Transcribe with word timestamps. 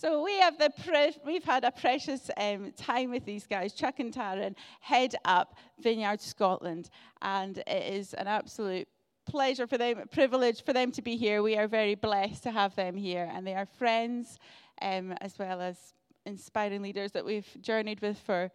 So 0.00 0.24
we 0.24 0.38
have 0.38 0.56
the 0.56 0.72
pre- 0.82 1.14
we've 1.26 1.44
had 1.44 1.62
a 1.62 1.70
precious 1.70 2.30
um, 2.38 2.72
time 2.72 3.10
with 3.10 3.26
these 3.26 3.46
guys. 3.46 3.74
Chuck 3.74 4.00
and 4.00 4.10
Taryn 4.10 4.54
head 4.80 5.14
up 5.26 5.58
Vineyard 5.78 6.22
Scotland, 6.22 6.88
and 7.20 7.58
it 7.58 7.92
is 7.92 8.14
an 8.14 8.26
absolute 8.26 8.88
pleasure 9.26 9.66
for 9.66 9.76
them, 9.76 9.98
a 9.98 10.06
privilege 10.06 10.64
for 10.64 10.72
them 10.72 10.90
to 10.92 11.02
be 11.02 11.16
here. 11.16 11.42
We 11.42 11.58
are 11.58 11.68
very 11.68 11.96
blessed 11.96 12.44
to 12.44 12.50
have 12.50 12.74
them 12.76 12.96
here, 12.96 13.30
and 13.30 13.46
they 13.46 13.54
are 13.54 13.66
friends 13.66 14.38
um, 14.80 15.12
as 15.20 15.38
well 15.38 15.60
as 15.60 15.76
inspiring 16.24 16.80
leaders 16.80 17.12
that 17.12 17.26
we've 17.26 17.54
journeyed 17.60 18.00
with 18.00 18.16
for 18.20 18.50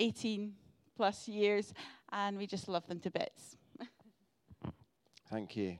18 0.00 0.54
plus 0.96 1.28
years, 1.28 1.72
and 2.10 2.36
we 2.36 2.48
just 2.48 2.66
love 2.66 2.84
them 2.88 2.98
to 2.98 3.12
bits. 3.12 3.56
Thank 5.30 5.56
you. 5.56 5.78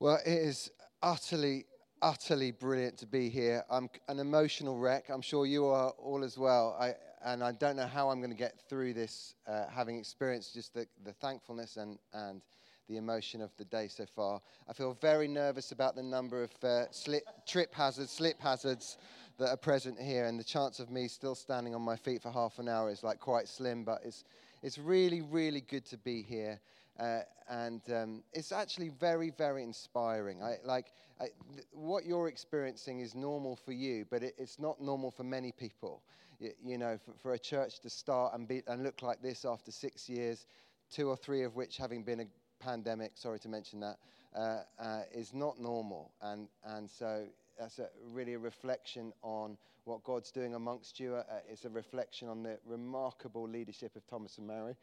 Well, 0.00 0.20
it 0.24 0.32
is 0.32 0.70
utterly, 1.02 1.66
utterly 2.02 2.50
brilliant 2.50 2.98
to 2.98 3.06
be 3.06 3.28
here. 3.28 3.64
I'm 3.70 3.88
an 4.08 4.18
emotional 4.18 4.78
wreck. 4.78 5.08
I'm 5.08 5.22
sure 5.22 5.46
you 5.46 5.66
are 5.66 5.90
all 5.90 6.24
as 6.24 6.38
well. 6.38 6.76
I, 6.80 6.94
and 7.24 7.42
I 7.42 7.52
don't 7.52 7.76
know 7.76 7.86
how 7.86 8.10
I'm 8.10 8.20
going 8.20 8.30
to 8.30 8.36
get 8.36 8.58
through 8.68 8.94
this, 8.94 9.34
uh, 9.46 9.66
having 9.68 9.98
experienced 9.98 10.54
just 10.54 10.74
the, 10.74 10.86
the 11.04 11.12
thankfulness 11.12 11.76
and, 11.76 11.98
and 12.12 12.40
the 12.88 12.96
emotion 12.96 13.42
of 13.42 13.50
the 13.56 13.64
day 13.64 13.88
so 13.88 14.06
far. 14.06 14.40
I 14.68 14.72
feel 14.72 14.96
very 15.00 15.28
nervous 15.28 15.72
about 15.72 15.94
the 15.94 16.02
number 16.02 16.42
of 16.42 16.50
uh, 16.62 16.90
slip, 16.90 17.24
trip 17.46 17.74
hazards, 17.74 18.10
slip 18.10 18.40
hazards 18.40 18.96
that 19.38 19.50
are 19.50 19.56
present 19.56 20.00
here, 20.00 20.26
and 20.26 20.38
the 20.38 20.44
chance 20.44 20.80
of 20.80 20.90
me 20.90 21.06
still 21.06 21.34
standing 21.34 21.74
on 21.74 21.82
my 21.82 21.96
feet 21.96 22.22
for 22.22 22.30
half 22.30 22.58
an 22.58 22.68
hour 22.68 22.90
is 22.90 23.02
like 23.02 23.20
quite 23.20 23.46
slim, 23.46 23.84
but 23.84 24.00
it's, 24.04 24.24
it's 24.62 24.78
really, 24.78 25.20
really 25.20 25.60
good 25.60 25.84
to 25.86 25.98
be 25.98 26.22
here. 26.22 26.60
Uh, 26.98 27.20
and 27.48 27.80
um, 27.94 28.22
it's 28.32 28.52
actually 28.52 28.88
very, 28.88 29.30
very 29.30 29.62
inspiring. 29.62 30.42
I, 30.42 30.56
like 30.64 30.92
I, 31.20 31.26
th- 31.54 31.66
what 31.72 32.04
you're 32.04 32.28
experiencing 32.28 33.00
is 33.00 33.14
normal 33.14 33.56
for 33.56 33.72
you, 33.72 34.04
but 34.10 34.22
it, 34.22 34.34
it's 34.36 34.58
not 34.58 34.80
normal 34.80 35.10
for 35.10 35.24
many 35.24 35.52
people. 35.52 36.02
You, 36.40 36.50
you 36.62 36.78
know, 36.78 36.98
for, 36.98 37.12
for, 37.22 37.34
a 37.34 37.38
church 37.38 37.80
to 37.80 37.90
start 37.90 38.34
and, 38.34 38.46
be, 38.46 38.62
and 38.66 38.82
look 38.82 39.02
like 39.02 39.22
this 39.22 39.44
after 39.44 39.70
six 39.70 40.08
years, 40.08 40.46
two 40.90 41.08
or 41.08 41.16
three 41.16 41.42
of 41.42 41.56
which 41.56 41.76
having 41.76 42.02
been 42.02 42.20
a 42.20 42.26
pandemic, 42.60 43.12
sorry 43.14 43.38
to 43.40 43.48
mention 43.48 43.80
that, 43.80 43.98
uh, 44.36 44.62
uh, 44.78 45.02
is 45.12 45.32
not 45.32 45.60
normal. 45.60 46.12
And, 46.20 46.48
and 46.64 46.90
so 46.90 47.26
that's 47.58 47.78
a, 47.78 47.88
really 48.12 48.34
a 48.34 48.38
reflection 48.38 49.12
on 49.22 49.56
what 49.84 50.04
God's 50.04 50.30
doing 50.30 50.54
amongst 50.54 51.00
you. 51.00 51.14
Uh, 51.14 51.22
it's 51.48 51.64
a 51.64 51.70
reflection 51.70 52.28
on 52.28 52.42
the 52.42 52.58
remarkable 52.66 53.48
leadership 53.48 53.96
of 53.96 54.06
Thomas 54.06 54.38
and 54.38 54.46
Mary. 54.46 54.74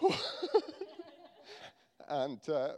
and 2.10 2.40
uh, 2.48 2.72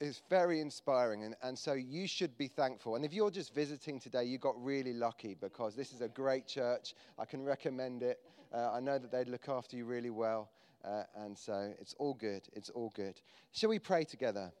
it's 0.00 0.22
very 0.30 0.60
inspiring. 0.60 1.24
And, 1.24 1.34
and 1.42 1.58
so 1.58 1.72
you 1.72 2.06
should 2.06 2.36
be 2.38 2.48
thankful. 2.48 2.96
And 2.96 3.04
if 3.04 3.12
you're 3.12 3.30
just 3.30 3.54
visiting 3.54 3.98
today, 3.98 4.24
you 4.24 4.38
got 4.38 4.62
really 4.62 4.92
lucky 4.92 5.34
because 5.34 5.74
this 5.74 5.92
is 5.92 6.00
a 6.00 6.08
great 6.08 6.46
church. 6.46 6.94
I 7.18 7.24
can 7.24 7.42
recommend 7.44 8.02
it. 8.02 8.20
Uh, 8.54 8.70
I 8.72 8.80
know 8.80 8.98
that 8.98 9.10
they 9.10 9.24
look 9.24 9.48
after 9.48 9.76
you 9.76 9.84
really 9.84 10.10
well. 10.10 10.50
Uh, 10.84 11.02
and 11.16 11.36
so 11.36 11.72
it's 11.80 11.94
all 11.98 12.14
good. 12.14 12.42
It's 12.52 12.70
all 12.70 12.92
good. 12.94 13.20
Shall 13.52 13.70
we 13.70 13.78
pray 13.78 14.04
together? 14.04 14.52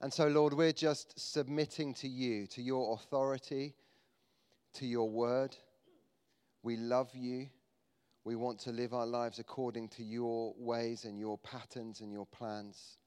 And 0.00 0.12
so, 0.12 0.26
Lord, 0.26 0.52
we're 0.52 0.72
just 0.72 1.16
submitting 1.16 1.94
to 1.94 2.08
you, 2.08 2.48
to 2.48 2.62
your 2.62 2.94
authority, 2.94 3.76
to 4.74 4.86
your 4.86 5.08
word. 5.08 5.56
We 6.64 6.76
love 6.76 7.10
you. 7.14 7.50
We 8.24 8.36
want 8.36 8.60
to 8.60 8.70
live 8.70 8.94
our 8.94 9.06
lives 9.06 9.40
according 9.40 9.88
to 9.90 10.04
your 10.04 10.54
ways 10.56 11.04
and 11.04 11.18
your 11.18 11.38
patterns 11.38 12.00
and 12.00 12.12
your 12.12 12.26
plans. 12.26 12.98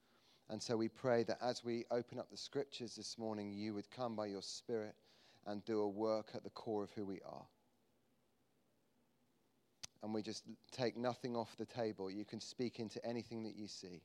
And 0.49 0.61
so 0.61 0.75
we 0.75 0.89
pray 0.89 1.23
that 1.23 1.38
as 1.41 1.63
we 1.63 1.85
open 1.89 2.19
up 2.19 2.30
the 2.30 2.38
scriptures 2.38 2.95
this 2.95 3.17
morning, 3.17 3.53
you 3.53 3.73
would 3.73 3.89
come 3.89 4.16
by 4.16 4.25
your 4.25 4.41
Spirit 4.41 4.93
and 5.47 5.63
do 5.63 5.80
a 5.80 5.88
work 5.88 6.31
at 6.33 6.43
the 6.43 6.49
core 6.49 6.83
of 6.83 6.91
who 6.91 7.05
we 7.05 7.21
are. 7.25 7.45
And 10.03 10.13
we 10.13 10.21
just 10.21 10.43
take 10.71 10.97
nothing 10.97 11.36
off 11.36 11.55
the 11.58 11.65
table. 11.65 12.11
You 12.11 12.25
can 12.25 12.42
speak 12.42 12.80
into 12.80 13.04
anything 13.05 13.43
that 13.43 13.55
you 13.55 13.67
see. 13.67 14.02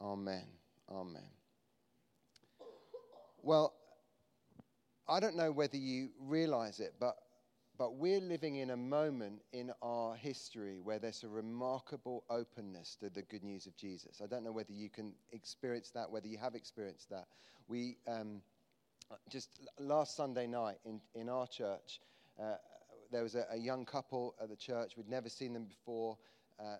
Amen. 0.00 0.44
Amen. 0.90 1.22
Well, 3.42 3.74
I 5.08 5.20
don't 5.20 5.36
know 5.36 5.52
whether 5.52 5.76
you 5.76 6.10
realize 6.18 6.80
it, 6.80 6.94
but 6.98 7.16
but 7.76 7.96
we're 7.96 8.20
living 8.20 8.56
in 8.56 8.70
a 8.70 8.76
moment 8.76 9.42
in 9.52 9.72
our 9.82 10.14
history 10.14 10.78
where 10.80 10.98
there's 10.98 11.24
a 11.24 11.28
remarkable 11.28 12.24
openness 12.30 12.96
to 13.00 13.10
the 13.10 13.22
good 13.22 13.42
news 13.42 13.66
of 13.66 13.76
Jesus. 13.76 14.20
I 14.22 14.26
don't 14.26 14.44
know 14.44 14.52
whether 14.52 14.72
you 14.72 14.88
can 14.88 15.12
experience 15.32 15.90
that, 15.90 16.10
whether 16.10 16.28
you 16.28 16.38
have 16.38 16.54
experienced 16.54 17.10
that. 17.10 17.26
We 17.66 17.96
um, 18.06 18.42
just 19.28 19.60
last 19.78 20.16
Sunday 20.16 20.46
night 20.46 20.76
in, 20.84 21.00
in 21.14 21.28
our 21.28 21.46
church, 21.46 22.00
uh, 22.40 22.56
there 23.10 23.22
was 23.22 23.34
a, 23.34 23.46
a, 23.50 23.56
young 23.56 23.84
couple 23.84 24.34
at 24.40 24.48
the 24.48 24.56
church. 24.56 24.96
We'd 24.96 25.08
never 25.08 25.28
seen 25.28 25.52
them 25.52 25.64
before. 25.64 26.16
Uh, 26.60 26.76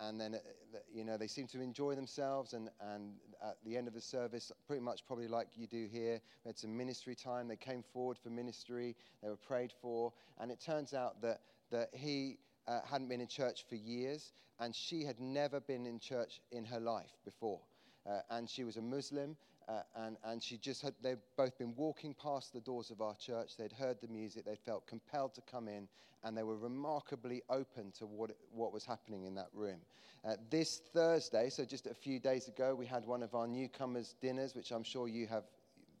and, 0.00 0.20
then, 0.20 0.34
uh, 0.34 0.78
you 0.92 1.04
know, 1.04 1.16
they 1.16 1.26
seemed 1.26 1.48
to 1.50 1.60
enjoy 1.60 1.94
themselves. 1.94 2.52
And, 2.52 2.68
and 2.80 3.14
at 3.42 3.56
the 3.64 3.76
end 3.76 3.88
of 3.88 3.94
the 3.94 4.00
service, 4.00 4.52
pretty 4.66 4.82
much 4.82 5.06
probably 5.06 5.28
like 5.28 5.48
you 5.56 5.66
do 5.66 5.88
here, 5.90 6.20
we 6.44 6.48
had 6.48 6.58
some 6.58 6.76
ministry 6.76 7.14
time. 7.14 7.48
They 7.48 7.56
came 7.56 7.82
forward 7.82 8.18
for 8.22 8.30
ministry. 8.30 8.96
They 9.22 9.28
were 9.28 9.36
prayed 9.36 9.72
for. 9.80 10.12
And 10.38 10.50
it 10.50 10.60
turns 10.60 10.94
out 10.94 11.22
that, 11.22 11.40
that 11.70 11.90
he 11.92 12.38
uh, 12.66 12.80
hadn't 12.90 13.08
been 13.08 13.20
in 13.20 13.28
church 13.28 13.64
for 13.68 13.76
years, 13.76 14.32
and 14.60 14.74
she 14.74 15.04
had 15.04 15.20
never 15.20 15.60
been 15.60 15.86
in 15.86 15.98
church 15.98 16.40
in 16.50 16.64
her 16.64 16.80
life 16.80 17.16
before. 17.24 17.60
Uh, 18.08 18.20
and 18.30 18.48
she 18.48 18.64
was 18.64 18.76
a 18.76 18.82
Muslim, 18.82 19.36
uh, 19.68 19.80
and, 19.96 20.16
and 20.24 20.42
she 20.42 20.58
just 20.58 20.82
had, 20.82 20.92
they'd 21.02 21.18
both 21.36 21.56
been 21.58 21.74
walking 21.74 22.14
past 22.14 22.52
the 22.52 22.60
doors 22.60 22.90
of 22.90 23.00
our 23.00 23.14
church. 23.14 23.56
They'd 23.56 23.72
heard 23.72 24.00
the 24.00 24.08
music. 24.08 24.44
They 24.44 24.56
felt 24.56 24.86
compelled 24.86 25.34
to 25.34 25.40
come 25.40 25.68
in, 25.68 25.88
and 26.22 26.36
they 26.36 26.42
were 26.42 26.58
remarkably 26.58 27.42
open 27.48 27.92
to 27.98 28.06
what, 28.06 28.30
what 28.52 28.72
was 28.72 28.84
happening 28.84 29.24
in 29.24 29.34
that 29.36 29.48
room. 29.54 29.78
Uh, 30.24 30.36
this 30.50 30.80
Thursday, 30.92 31.48
so 31.48 31.64
just 31.64 31.86
a 31.86 31.94
few 31.94 32.18
days 32.18 32.48
ago, 32.48 32.74
we 32.74 32.86
had 32.86 33.06
one 33.06 33.22
of 33.22 33.34
our 33.34 33.46
newcomers' 33.46 34.14
dinners, 34.20 34.54
which 34.54 34.70
I'm 34.70 34.84
sure 34.84 35.08
you 35.08 35.26
have 35.26 35.44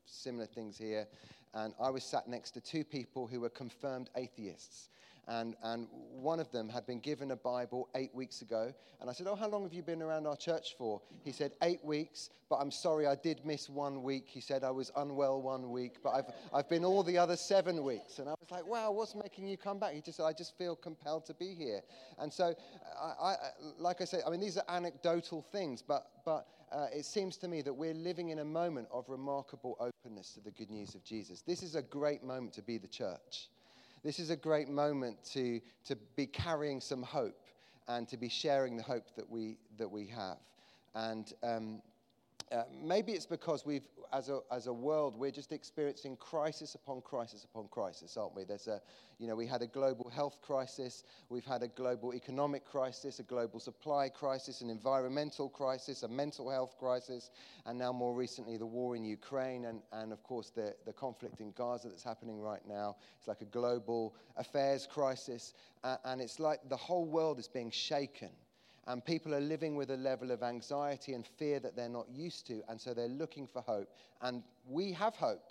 similar 0.06 0.46
things 0.46 0.78
here. 0.78 1.06
And 1.54 1.72
I 1.80 1.90
was 1.90 2.04
sat 2.04 2.28
next 2.28 2.50
to 2.52 2.60
two 2.60 2.84
people 2.84 3.26
who 3.26 3.40
were 3.40 3.50
confirmed 3.50 4.10
atheists. 4.16 4.88
And, 5.26 5.54
and 5.62 5.88
one 5.90 6.38
of 6.38 6.50
them 6.50 6.68
had 6.68 6.86
been 6.86 7.00
given 7.00 7.30
a 7.30 7.36
Bible 7.36 7.88
eight 7.94 8.14
weeks 8.14 8.42
ago. 8.42 8.72
And 9.00 9.08
I 9.08 9.12
said, 9.12 9.26
Oh, 9.26 9.34
how 9.34 9.48
long 9.48 9.62
have 9.62 9.72
you 9.72 9.82
been 9.82 10.02
around 10.02 10.26
our 10.26 10.36
church 10.36 10.74
for? 10.76 11.00
He 11.22 11.32
said, 11.32 11.52
Eight 11.62 11.84
weeks, 11.84 12.30
but 12.50 12.56
I'm 12.56 12.70
sorry, 12.70 13.06
I 13.06 13.14
did 13.14 13.44
miss 13.44 13.70
one 13.70 14.02
week. 14.02 14.24
He 14.26 14.40
said, 14.40 14.64
I 14.64 14.70
was 14.70 14.90
unwell 14.96 15.40
one 15.40 15.70
week, 15.70 15.96
but 16.02 16.10
I've, 16.10 16.26
I've 16.52 16.68
been 16.68 16.84
all 16.84 17.02
the 17.02 17.16
other 17.16 17.36
seven 17.36 17.82
weeks. 17.82 18.18
And 18.18 18.28
I 18.28 18.32
was 18.32 18.50
like, 18.50 18.66
Wow, 18.66 18.92
what's 18.92 19.14
making 19.14 19.48
you 19.48 19.56
come 19.56 19.78
back? 19.78 19.94
He 19.94 20.00
just 20.00 20.18
said, 20.18 20.24
I 20.24 20.32
just 20.32 20.56
feel 20.58 20.76
compelled 20.76 21.24
to 21.26 21.34
be 21.34 21.54
here. 21.54 21.80
And 22.18 22.32
so, 22.32 22.54
I, 23.00 23.24
I, 23.24 23.36
like 23.78 24.00
I 24.00 24.04
said, 24.04 24.22
I 24.26 24.30
mean, 24.30 24.40
these 24.40 24.58
are 24.58 24.64
anecdotal 24.68 25.42
things, 25.52 25.82
but, 25.82 26.06
but 26.24 26.46
uh, 26.70 26.86
it 26.92 27.04
seems 27.04 27.36
to 27.38 27.48
me 27.48 27.62
that 27.62 27.72
we're 27.72 27.94
living 27.94 28.30
in 28.30 28.40
a 28.40 28.44
moment 28.44 28.88
of 28.92 29.08
remarkable 29.08 29.76
openness 29.80 30.32
to 30.32 30.40
the 30.40 30.50
good 30.50 30.70
news 30.70 30.94
of 30.94 31.04
Jesus. 31.04 31.42
This 31.42 31.62
is 31.62 31.76
a 31.76 31.82
great 31.82 32.22
moment 32.22 32.52
to 32.54 32.62
be 32.62 32.78
the 32.78 32.88
church 32.88 33.48
this 34.04 34.18
is 34.18 34.28
a 34.28 34.36
great 34.36 34.68
moment 34.68 35.16
to, 35.32 35.60
to 35.86 35.96
be 36.14 36.26
carrying 36.26 36.80
some 36.80 37.02
hope 37.02 37.40
and 37.88 38.06
to 38.08 38.16
be 38.18 38.28
sharing 38.28 38.76
the 38.76 38.82
hope 38.82 39.06
that 39.16 39.28
we, 39.28 39.56
that 39.78 39.90
we 39.90 40.06
have. 40.06 40.36
And 40.94 41.32
um, 41.42 41.82
uh, 42.54 42.62
maybe 42.82 43.12
it's 43.12 43.26
because 43.26 43.66
we've, 43.66 43.88
as 44.12 44.28
a, 44.28 44.38
as 44.52 44.68
a 44.68 44.72
world, 44.72 45.16
we're 45.16 45.32
just 45.32 45.50
experiencing 45.50 46.16
crisis 46.16 46.76
upon 46.76 47.00
crisis 47.00 47.44
upon 47.44 47.66
crisis, 47.68 48.16
aren't 48.16 48.36
we? 48.36 48.44
There's 48.44 48.68
a, 48.68 48.80
you 49.18 49.26
know, 49.26 49.34
we 49.34 49.46
had 49.46 49.62
a 49.62 49.66
global 49.66 50.08
health 50.08 50.40
crisis, 50.40 51.02
we've 51.30 51.44
had 51.44 51.64
a 51.64 51.68
global 51.68 52.14
economic 52.14 52.64
crisis, 52.64 53.18
a 53.18 53.24
global 53.24 53.58
supply 53.58 54.08
crisis, 54.08 54.60
an 54.60 54.70
environmental 54.70 55.48
crisis, 55.48 56.04
a 56.04 56.08
mental 56.08 56.48
health 56.48 56.76
crisis, 56.78 57.30
and 57.66 57.76
now 57.76 57.92
more 57.92 58.14
recently 58.14 58.56
the 58.56 58.66
war 58.66 58.94
in 58.94 59.04
Ukraine, 59.04 59.64
and, 59.64 59.80
and 59.92 60.12
of 60.12 60.22
course 60.22 60.50
the, 60.50 60.74
the 60.86 60.92
conflict 60.92 61.40
in 61.40 61.50
Gaza 61.56 61.88
that's 61.88 62.04
happening 62.04 62.40
right 62.40 62.62
now. 62.68 62.96
It's 63.18 63.26
like 63.26 63.40
a 63.40 63.46
global 63.46 64.14
affairs 64.36 64.86
crisis, 64.86 65.54
uh, 65.82 65.96
and 66.04 66.20
it's 66.20 66.38
like 66.38 66.60
the 66.68 66.76
whole 66.76 67.04
world 67.04 67.40
is 67.40 67.48
being 67.48 67.72
shaken 67.72 68.30
and 68.86 69.04
people 69.04 69.34
are 69.34 69.40
living 69.40 69.76
with 69.76 69.90
a 69.90 69.96
level 69.96 70.30
of 70.30 70.42
anxiety 70.42 71.14
and 71.14 71.26
fear 71.26 71.58
that 71.60 71.76
they're 71.76 71.88
not 71.88 72.08
used 72.10 72.46
to. 72.48 72.62
And 72.68 72.80
so 72.80 72.92
they're 72.92 73.08
looking 73.08 73.46
for 73.46 73.62
hope. 73.62 73.88
And 74.20 74.42
we 74.68 74.92
have 74.92 75.14
hope. 75.14 75.50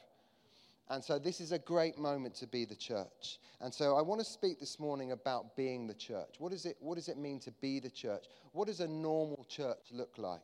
And 0.90 1.04
so 1.04 1.18
this 1.18 1.40
is 1.40 1.52
a 1.52 1.60
great 1.60 1.98
moment 1.98 2.36
to 2.36 2.48
be 2.48 2.66
the 2.66 2.76
church. 2.76 3.40
And 3.62 3.74
so 3.74 3.96
I 3.96 4.02
want 4.02 4.20
to 4.20 4.26
speak 4.26 4.60
this 4.60 4.80
morning 4.80 5.12
about 5.12 5.56
being 5.56 5.88
the 5.88 5.94
church. 5.94 6.36
What, 6.38 6.54
is 6.54 6.66
it, 6.66 6.78
what 6.80 6.96
does 6.96 7.08
it 7.08 7.18
mean 7.18 7.40
to 7.40 7.52
be 7.52 7.80
the 7.80 7.90
church? 7.90 8.26
What 8.52 8.68
does 8.68 8.82
a 8.82 8.88
normal 8.88 9.46
church 9.50 9.86
look 9.92 10.18
like? 10.18 10.42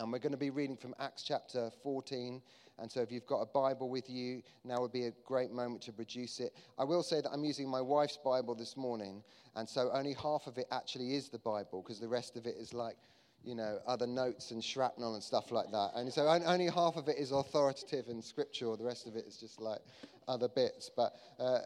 And 0.00 0.10
we're 0.10 0.18
going 0.18 0.32
to 0.32 0.38
be 0.38 0.50
reading 0.50 0.76
from 0.76 0.94
Acts 0.98 1.22
chapter 1.22 1.70
14 1.82 2.42
and 2.80 2.90
so 2.90 3.00
if 3.00 3.12
you've 3.12 3.26
got 3.26 3.40
a 3.40 3.46
Bible 3.46 3.90
with 3.90 4.08
you, 4.08 4.42
now 4.64 4.80
would 4.80 4.92
be 4.92 5.04
a 5.04 5.12
great 5.26 5.52
moment 5.52 5.82
to 5.82 5.92
produce 5.92 6.40
it. 6.40 6.54
I 6.78 6.84
will 6.84 7.02
say 7.02 7.20
that 7.20 7.30
I'm 7.30 7.44
using 7.44 7.68
my 7.68 7.80
wife's 7.80 8.16
Bible 8.16 8.54
this 8.54 8.76
morning. 8.76 9.22
And 9.54 9.68
so 9.68 9.90
only 9.92 10.14
half 10.14 10.46
of 10.46 10.56
it 10.56 10.66
actually 10.72 11.14
is 11.14 11.28
the 11.28 11.38
Bible 11.38 11.82
because 11.82 12.00
the 12.00 12.08
rest 12.08 12.36
of 12.36 12.46
it 12.46 12.56
is 12.58 12.72
like 12.72 12.96
you 13.42 13.54
know, 13.54 13.78
other 13.86 14.06
notes 14.06 14.50
and 14.50 14.62
shrapnel 14.62 15.14
and 15.14 15.22
stuff 15.22 15.50
like 15.50 15.70
that. 15.70 15.92
And 15.94 16.12
so 16.12 16.26
only 16.26 16.66
half 16.66 16.96
of 16.96 17.08
it 17.08 17.16
is 17.16 17.32
authoritative 17.32 18.08
and 18.08 18.22
scriptural. 18.22 18.76
The 18.76 18.84
rest 18.84 19.06
of 19.06 19.16
it 19.16 19.26
is 19.26 19.38
just 19.38 19.60
like 19.60 19.80
other 20.28 20.48
bits. 20.48 20.90
But 20.94 21.14
uh, 21.38 21.60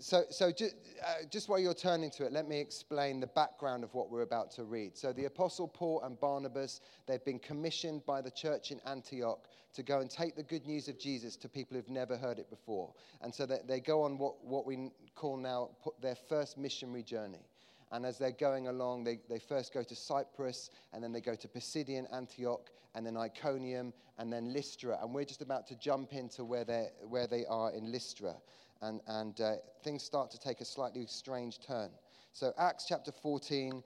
so, 0.00 0.24
so 0.30 0.50
just, 0.50 0.74
uh, 1.04 1.24
just 1.30 1.48
while 1.48 1.58
you're 1.58 1.74
turning 1.74 2.10
to 2.12 2.24
it, 2.24 2.32
let 2.32 2.48
me 2.48 2.58
explain 2.58 3.20
the 3.20 3.26
background 3.26 3.84
of 3.84 3.92
what 3.92 4.10
we're 4.10 4.22
about 4.22 4.50
to 4.52 4.64
read. 4.64 4.96
So, 4.96 5.12
the 5.12 5.26
Apostle 5.26 5.68
Paul 5.68 6.00
and 6.04 6.18
Barnabas, 6.18 6.80
they've 7.06 7.24
been 7.24 7.38
commissioned 7.38 8.06
by 8.06 8.22
the 8.22 8.30
church 8.30 8.70
in 8.70 8.80
Antioch 8.86 9.44
to 9.74 9.82
go 9.82 10.00
and 10.00 10.10
take 10.10 10.36
the 10.36 10.42
good 10.42 10.66
news 10.66 10.88
of 10.88 10.98
Jesus 10.98 11.36
to 11.36 11.48
people 11.48 11.76
who've 11.76 11.90
never 11.90 12.16
heard 12.16 12.38
it 12.38 12.48
before. 12.48 12.92
And 13.20 13.34
so 13.34 13.44
they, 13.44 13.58
they 13.68 13.80
go 13.80 14.02
on 14.02 14.16
what, 14.16 14.42
what 14.42 14.64
we 14.64 14.90
call 15.14 15.36
now 15.36 15.70
their 16.00 16.16
first 16.16 16.56
missionary 16.56 17.02
journey. 17.02 17.46
And 17.92 18.06
as 18.06 18.18
they're 18.18 18.30
going 18.30 18.68
along, 18.68 19.04
they, 19.04 19.18
they 19.28 19.38
first 19.38 19.74
go 19.74 19.82
to 19.82 19.94
Cyprus, 19.94 20.70
and 20.92 21.04
then 21.04 21.12
they 21.12 21.20
go 21.20 21.34
to 21.34 21.48
Pisidian 21.48 22.06
Antioch, 22.14 22.70
and 22.94 23.04
then 23.04 23.16
Iconium, 23.16 23.92
and 24.18 24.32
then 24.32 24.52
Lystra. 24.52 24.98
And 25.02 25.14
we're 25.14 25.24
just 25.24 25.42
about 25.42 25.66
to 25.68 25.76
jump 25.76 26.12
into 26.12 26.44
where, 26.44 26.64
where 27.06 27.26
they 27.26 27.44
are 27.46 27.70
in 27.72 27.92
Lystra 27.92 28.34
and, 28.82 29.00
and 29.06 29.40
uh, 29.40 29.54
things 29.82 30.02
start 30.02 30.30
to 30.30 30.38
take 30.38 30.60
a 30.60 30.64
slightly 30.64 31.06
strange 31.06 31.58
turn. 31.60 31.90
So, 32.32 32.52
Acts 32.58 32.86
chapter 32.88 33.12
14, 33.12 33.82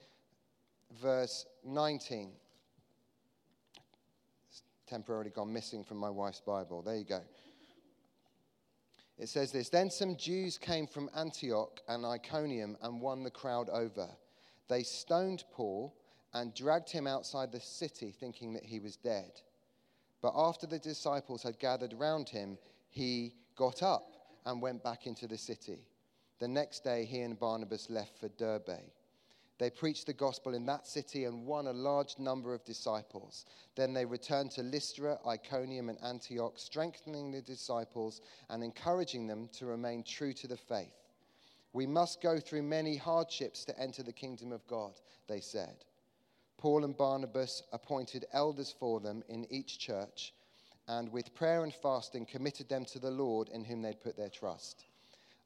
verse 1.02 1.46
19. 1.64 2.32
It's 4.48 4.62
temporarily 4.86 5.30
gone 5.30 5.52
missing 5.52 5.82
from 5.84 5.96
my 5.96 6.10
wife's 6.10 6.40
Bible. 6.40 6.82
There 6.82 6.96
you 6.96 7.04
go. 7.04 7.22
It 9.18 9.28
says 9.28 9.52
this 9.52 9.68
Then 9.68 9.90
some 9.90 10.16
Jews 10.16 10.58
came 10.58 10.86
from 10.86 11.10
Antioch 11.16 11.80
and 11.88 12.04
Iconium 12.04 12.76
and 12.82 13.00
won 13.00 13.22
the 13.22 13.30
crowd 13.30 13.68
over. 13.70 14.08
They 14.68 14.82
stoned 14.82 15.44
Paul 15.52 15.94
and 16.32 16.54
dragged 16.54 16.90
him 16.90 17.06
outside 17.06 17.52
the 17.52 17.60
city, 17.60 18.12
thinking 18.12 18.52
that 18.54 18.64
he 18.64 18.80
was 18.80 18.96
dead. 18.96 19.40
But 20.20 20.32
after 20.36 20.66
the 20.66 20.78
disciples 20.78 21.42
had 21.42 21.58
gathered 21.58 21.92
round 21.92 22.28
him, 22.28 22.58
he 22.90 23.34
got 23.56 23.82
up 23.82 24.23
and 24.46 24.60
went 24.60 24.82
back 24.82 25.06
into 25.06 25.26
the 25.26 25.38
city. 25.38 25.78
The 26.38 26.48
next 26.48 26.84
day, 26.84 27.04
he 27.04 27.20
and 27.20 27.38
Barnabas 27.38 27.88
left 27.90 28.18
for 28.18 28.28
Derbe. 28.28 28.80
They 29.58 29.70
preached 29.70 30.06
the 30.06 30.12
gospel 30.12 30.54
in 30.54 30.66
that 30.66 30.86
city 30.86 31.24
and 31.24 31.46
won 31.46 31.68
a 31.68 31.72
large 31.72 32.18
number 32.18 32.54
of 32.54 32.64
disciples. 32.64 33.46
Then 33.76 33.92
they 33.92 34.04
returned 34.04 34.50
to 34.52 34.62
Lystra, 34.62 35.18
Iconium, 35.26 35.88
and 35.88 36.02
Antioch, 36.02 36.58
strengthening 36.58 37.30
the 37.30 37.40
disciples 37.40 38.20
and 38.50 38.64
encouraging 38.64 39.28
them 39.28 39.48
to 39.52 39.66
remain 39.66 40.02
true 40.02 40.32
to 40.32 40.48
the 40.48 40.56
faith. 40.56 41.08
We 41.72 41.86
must 41.86 42.20
go 42.20 42.40
through 42.40 42.62
many 42.62 42.96
hardships 42.96 43.64
to 43.66 43.78
enter 43.78 44.02
the 44.02 44.12
kingdom 44.12 44.50
of 44.50 44.66
God, 44.66 44.92
they 45.28 45.40
said. 45.40 45.84
Paul 46.56 46.84
and 46.84 46.96
Barnabas 46.96 47.62
appointed 47.72 48.26
elders 48.32 48.74
for 48.78 48.98
them 49.00 49.22
in 49.28 49.46
each 49.52 49.78
church 49.78 50.34
and 50.86 51.10
with 51.10 51.34
prayer 51.34 51.64
and 51.64 51.72
fasting 51.72 52.26
committed 52.26 52.68
them 52.68 52.84
to 52.86 52.98
the 52.98 53.10
Lord 53.10 53.48
in 53.48 53.64
whom 53.64 53.82
they'd 53.82 54.02
put 54.02 54.16
their 54.16 54.28
trust. 54.28 54.84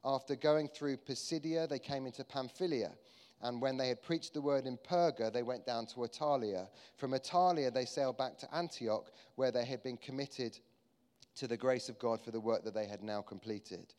After 0.03 0.35
going 0.35 0.67
through 0.67 0.97
Pisidia, 0.97 1.67
they 1.67 1.79
came 1.79 2.05
into 2.05 2.23
Pamphylia. 2.23 2.91
And 3.41 3.61
when 3.61 3.77
they 3.77 3.87
had 3.87 4.01
preached 4.01 4.33
the 4.33 4.41
word 4.41 4.65
in 4.65 4.77
Perga, 4.77 5.31
they 5.31 5.43
went 5.43 5.65
down 5.65 5.85
to 5.87 6.01
Attalia. 6.01 6.67
From 6.97 7.11
Attalia, 7.11 7.73
they 7.73 7.85
sailed 7.85 8.17
back 8.17 8.37
to 8.39 8.55
Antioch, 8.55 9.11
where 9.35 9.51
they 9.51 9.65
had 9.65 9.81
been 9.81 9.97
committed 9.97 10.59
to 11.35 11.47
the 11.47 11.55
grace 11.57 11.87
of 11.87 11.99
God 11.99 12.19
for 12.21 12.31
the 12.31 12.39
work 12.39 12.65
that 12.65 12.73
they 12.73 12.87
had 12.87 13.01
now 13.01 13.21
completed. 13.21 13.93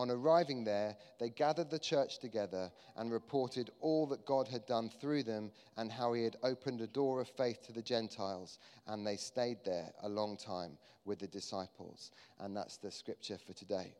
On 0.00 0.10
arriving 0.10 0.64
there, 0.64 0.96
they 1.18 1.28
gathered 1.28 1.68
the 1.68 1.78
church 1.78 2.20
together 2.20 2.72
and 2.96 3.12
reported 3.12 3.68
all 3.82 4.06
that 4.06 4.24
God 4.24 4.48
had 4.48 4.64
done 4.64 4.88
through 4.88 5.24
them 5.24 5.50
and 5.76 5.92
how 5.92 6.14
he 6.14 6.24
had 6.24 6.36
opened 6.42 6.80
a 6.80 6.86
door 6.86 7.20
of 7.20 7.28
faith 7.28 7.60
to 7.66 7.72
the 7.74 7.82
Gentiles. 7.82 8.58
And 8.86 9.06
they 9.06 9.16
stayed 9.16 9.58
there 9.62 9.92
a 10.02 10.08
long 10.08 10.38
time 10.38 10.78
with 11.04 11.18
the 11.18 11.26
disciples. 11.26 12.12
And 12.38 12.56
that's 12.56 12.78
the 12.78 12.90
scripture 12.90 13.36
for 13.46 13.52
today. 13.52 13.92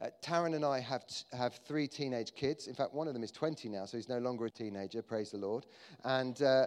Uh, 0.00 0.06
Taryn 0.22 0.54
and 0.54 0.64
I 0.64 0.80
have, 0.80 1.04
have 1.34 1.60
three 1.66 1.86
teenage 1.86 2.34
kids. 2.34 2.66
In 2.66 2.74
fact, 2.74 2.94
one 2.94 3.08
of 3.08 3.12
them 3.12 3.22
is 3.22 3.30
20 3.30 3.68
now, 3.68 3.84
so 3.84 3.98
he's 3.98 4.08
no 4.08 4.20
longer 4.20 4.46
a 4.46 4.50
teenager, 4.50 5.02
praise 5.02 5.32
the 5.32 5.38
Lord. 5.38 5.66
And 6.02 6.40
uh, 6.40 6.64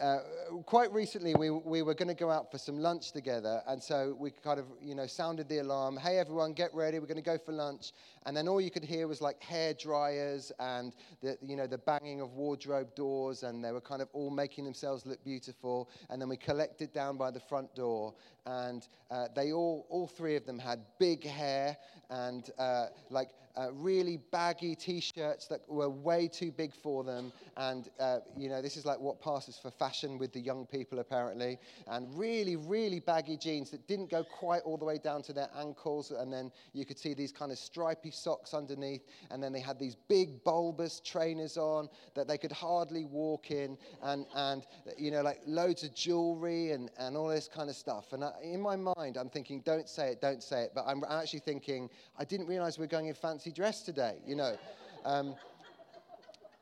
uh, 0.00 0.18
quite 0.66 0.92
recently, 0.92 1.34
we, 1.34 1.50
we 1.50 1.82
were 1.82 1.94
going 1.94 2.08
to 2.08 2.14
go 2.14 2.30
out 2.30 2.50
for 2.50 2.58
some 2.58 2.78
lunch 2.78 3.12
together, 3.12 3.62
and 3.66 3.82
so 3.82 4.16
we 4.18 4.30
kind 4.30 4.58
of, 4.58 4.66
you 4.80 4.94
know, 4.94 5.06
sounded 5.06 5.48
the 5.48 5.58
alarm. 5.58 5.96
Hey, 5.96 6.18
everyone, 6.18 6.52
get 6.52 6.74
ready. 6.74 6.98
We're 6.98 7.06
going 7.06 7.16
to 7.16 7.22
go 7.22 7.38
for 7.38 7.52
lunch. 7.52 7.92
And 8.26 8.36
then 8.36 8.48
all 8.48 8.60
you 8.60 8.70
could 8.70 8.84
hear 8.84 9.06
was 9.06 9.20
like 9.20 9.42
hair 9.42 9.74
dryers 9.74 10.50
and 10.58 10.94
the, 11.22 11.36
you 11.42 11.56
know, 11.56 11.66
the 11.66 11.78
banging 11.78 12.20
of 12.20 12.32
wardrobe 12.34 12.94
doors, 12.94 13.42
and 13.42 13.64
they 13.64 13.72
were 13.72 13.80
kind 13.80 14.02
of 14.02 14.08
all 14.12 14.30
making 14.30 14.64
themselves 14.64 15.06
look 15.06 15.22
beautiful. 15.24 15.90
And 16.10 16.20
then 16.20 16.28
we 16.28 16.36
collected 16.36 16.92
down 16.92 17.16
by 17.16 17.30
the 17.30 17.40
front 17.40 17.74
door, 17.74 18.14
and 18.46 18.86
uh, 19.10 19.28
they 19.34 19.52
all, 19.52 19.86
all 19.88 20.06
three 20.06 20.36
of 20.36 20.46
them 20.46 20.58
had 20.58 20.80
big 20.98 21.24
hair 21.24 21.76
and 22.10 22.50
uh, 22.58 22.86
like 23.10 23.30
uh, 23.56 23.72
really 23.72 24.18
baggy 24.30 24.74
t-shirts 24.74 25.46
that 25.48 25.60
were 25.68 25.88
way 25.88 26.28
too 26.28 26.50
big 26.50 26.74
for 26.74 27.04
them. 27.04 27.32
And 27.56 27.88
uh, 28.00 28.18
you 28.36 28.48
know 28.48 28.62
this 28.62 28.76
is 28.76 28.84
like 28.84 28.98
what 28.98 29.20
passes 29.20 29.58
for 29.58 29.70
fashion 29.70 30.18
with 30.18 30.32
the 30.32 30.40
young 30.40 30.66
people 30.66 30.98
apparently. 30.98 31.58
And 31.86 32.08
really 32.18 32.56
really 32.56 33.00
baggy 33.00 33.36
jeans 33.36 33.70
that 33.70 33.86
didn't 33.86 34.10
go 34.10 34.24
quite 34.24 34.62
all 34.62 34.76
the 34.76 34.84
way 34.84 34.98
down 34.98 35.22
to 35.22 35.32
their 35.32 35.48
ankles. 35.58 36.10
And 36.10 36.32
then 36.32 36.50
you 36.72 36.84
could 36.84 36.98
see 36.98 37.14
these 37.14 37.32
kind 37.32 37.52
of 37.52 37.58
stripy 37.58 38.10
socks 38.10 38.54
underneath. 38.54 39.02
And 39.30 39.42
then 39.42 39.52
they 39.52 39.60
had 39.60 39.78
these 39.78 39.96
big 40.08 40.42
bulbous 40.44 41.00
trainers 41.00 41.56
on 41.56 41.88
that 42.14 42.26
they 42.26 42.38
could 42.38 42.52
hardly 42.52 43.04
walk 43.04 43.50
in. 43.50 43.76
And 44.02 44.26
and 44.34 44.66
you 44.96 45.10
know 45.10 45.22
like 45.22 45.40
loads 45.46 45.84
of 45.84 45.94
jewelry 45.94 46.72
and 46.72 46.90
and 46.98 47.16
all 47.16 47.28
this 47.28 47.48
kind 47.48 47.70
of 47.70 47.76
stuff. 47.76 48.12
And 48.12 48.24
I, 48.24 48.32
in 48.42 48.60
my 48.60 48.76
mind 48.76 49.16
i'm 49.16 49.28
thinking 49.28 49.60
don't 49.64 49.88
say 49.88 50.08
it 50.08 50.20
don't 50.20 50.42
say 50.42 50.62
it. 50.62 50.72
But 50.74 50.84
i'm 50.86 51.04
actually 51.08 51.40
thinking 51.40 51.88
i 52.18 52.24
didn't 52.24 52.46
realize 52.46 52.78
we 52.78 52.84
we're 52.84 52.88
going 52.88 53.06
in 53.06 53.14
fancy 53.14 53.43
fancy 53.44 53.54
dress 53.54 53.82
today, 53.82 54.16
you 54.26 54.34
know. 54.34 54.56
Um, 55.04 55.34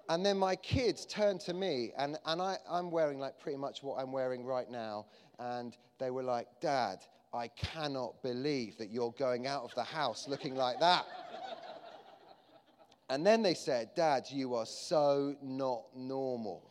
and 0.09 0.27
then 0.27 0.37
my 0.37 0.57
kids 0.57 1.07
turned 1.07 1.41
to 1.43 1.55
me, 1.55 1.93
and, 1.97 2.19
and 2.27 2.43
I, 2.43 2.57
I'm 2.69 2.91
wearing 2.91 3.21
like 3.21 3.39
pretty 3.39 3.59
much 3.59 3.83
what 3.83 4.03
I'm 4.03 4.11
wearing 4.11 4.45
right 4.45 4.69
now. 4.69 5.07
And 5.39 5.77
they 5.99 6.11
were 6.11 6.25
like, 6.25 6.49
Dad, 6.61 6.99
I 7.33 7.49
cannot 7.49 8.21
believe 8.23 8.79
that 8.79 8.91
you're 8.91 9.15
going 9.19 9.47
out 9.47 9.63
of 9.63 9.75
the 9.75 9.85
house 9.85 10.27
looking 10.29 10.57
like 10.57 10.81
that. 10.81 11.07
and 13.09 13.25
then 13.25 13.43
they 13.43 13.55
said, 13.55 13.91
Dad, 13.95 14.25
you 14.31 14.55
are 14.55 14.67
so 14.67 15.37
not 15.41 15.85
normal. 15.95 16.69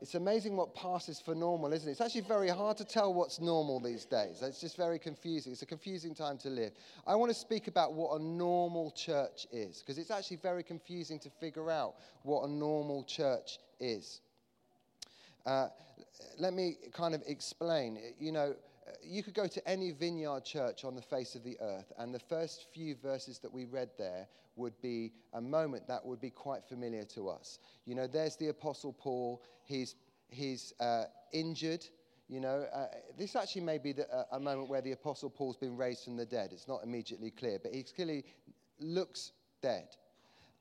It's 0.00 0.14
amazing 0.14 0.56
what 0.56 0.74
passes 0.74 1.20
for 1.20 1.34
normal, 1.34 1.72
isn't 1.74 1.86
it? 1.86 1.92
It's 1.92 2.00
actually 2.00 2.22
very 2.22 2.48
hard 2.48 2.78
to 2.78 2.84
tell 2.84 3.12
what's 3.12 3.38
normal 3.38 3.80
these 3.80 4.06
days. 4.06 4.40
It's 4.40 4.60
just 4.60 4.76
very 4.76 4.98
confusing. 4.98 5.52
It's 5.52 5.60
a 5.60 5.66
confusing 5.66 6.14
time 6.14 6.38
to 6.38 6.48
live. 6.48 6.72
I 7.06 7.14
want 7.14 7.30
to 7.30 7.38
speak 7.38 7.68
about 7.68 7.92
what 7.92 8.18
a 8.18 8.22
normal 8.22 8.92
church 8.92 9.46
is, 9.52 9.80
because 9.80 9.98
it's 9.98 10.10
actually 10.10 10.38
very 10.38 10.62
confusing 10.62 11.18
to 11.20 11.28
figure 11.28 11.70
out 11.70 11.96
what 12.22 12.44
a 12.44 12.50
normal 12.50 13.04
church 13.04 13.58
is. 13.78 14.20
Uh, 15.44 15.68
let 16.38 16.54
me 16.54 16.76
kind 16.92 17.14
of 17.14 17.22
explain. 17.26 17.98
You 18.18 18.32
know, 18.32 18.54
you 19.02 19.22
could 19.22 19.34
go 19.34 19.46
to 19.46 19.68
any 19.68 19.90
vineyard 19.90 20.44
church 20.44 20.84
on 20.84 20.94
the 20.94 21.02
face 21.02 21.34
of 21.34 21.44
the 21.44 21.56
earth, 21.60 21.92
and 21.98 22.14
the 22.14 22.18
first 22.18 22.66
few 22.72 22.94
verses 22.94 23.38
that 23.40 23.52
we 23.52 23.64
read 23.64 23.90
there 23.98 24.26
would 24.56 24.80
be 24.80 25.12
a 25.34 25.40
moment 25.40 25.86
that 25.88 26.04
would 26.04 26.20
be 26.20 26.30
quite 26.30 26.64
familiar 26.64 27.04
to 27.04 27.28
us. 27.28 27.58
You 27.86 27.94
know, 27.94 28.06
there's 28.06 28.36
the 28.36 28.48
Apostle 28.48 28.92
Paul, 28.92 29.42
he's, 29.64 29.94
he's 30.28 30.72
uh, 30.80 31.04
injured. 31.32 31.84
You 32.28 32.40
know, 32.40 32.66
uh, 32.72 32.86
this 33.18 33.34
actually 33.34 33.62
may 33.62 33.78
be 33.78 33.92
the, 33.92 34.08
uh, 34.14 34.24
a 34.32 34.40
moment 34.40 34.68
where 34.68 34.80
the 34.80 34.92
Apostle 34.92 35.30
Paul's 35.30 35.56
been 35.56 35.76
raised 35.76 36.04
from 36.04 36.16
the 36.16 36.26
dead. 36.26 36.50
It's 36.52 36.68
not 36.68 36.82
immediately 36.84 37.30
clear, 37.30 37.58
but 37.62 37.74
he 37.74 37.82
clearly 37.82 38.24
looks 38.78 39.32
dead. 39.62 39.88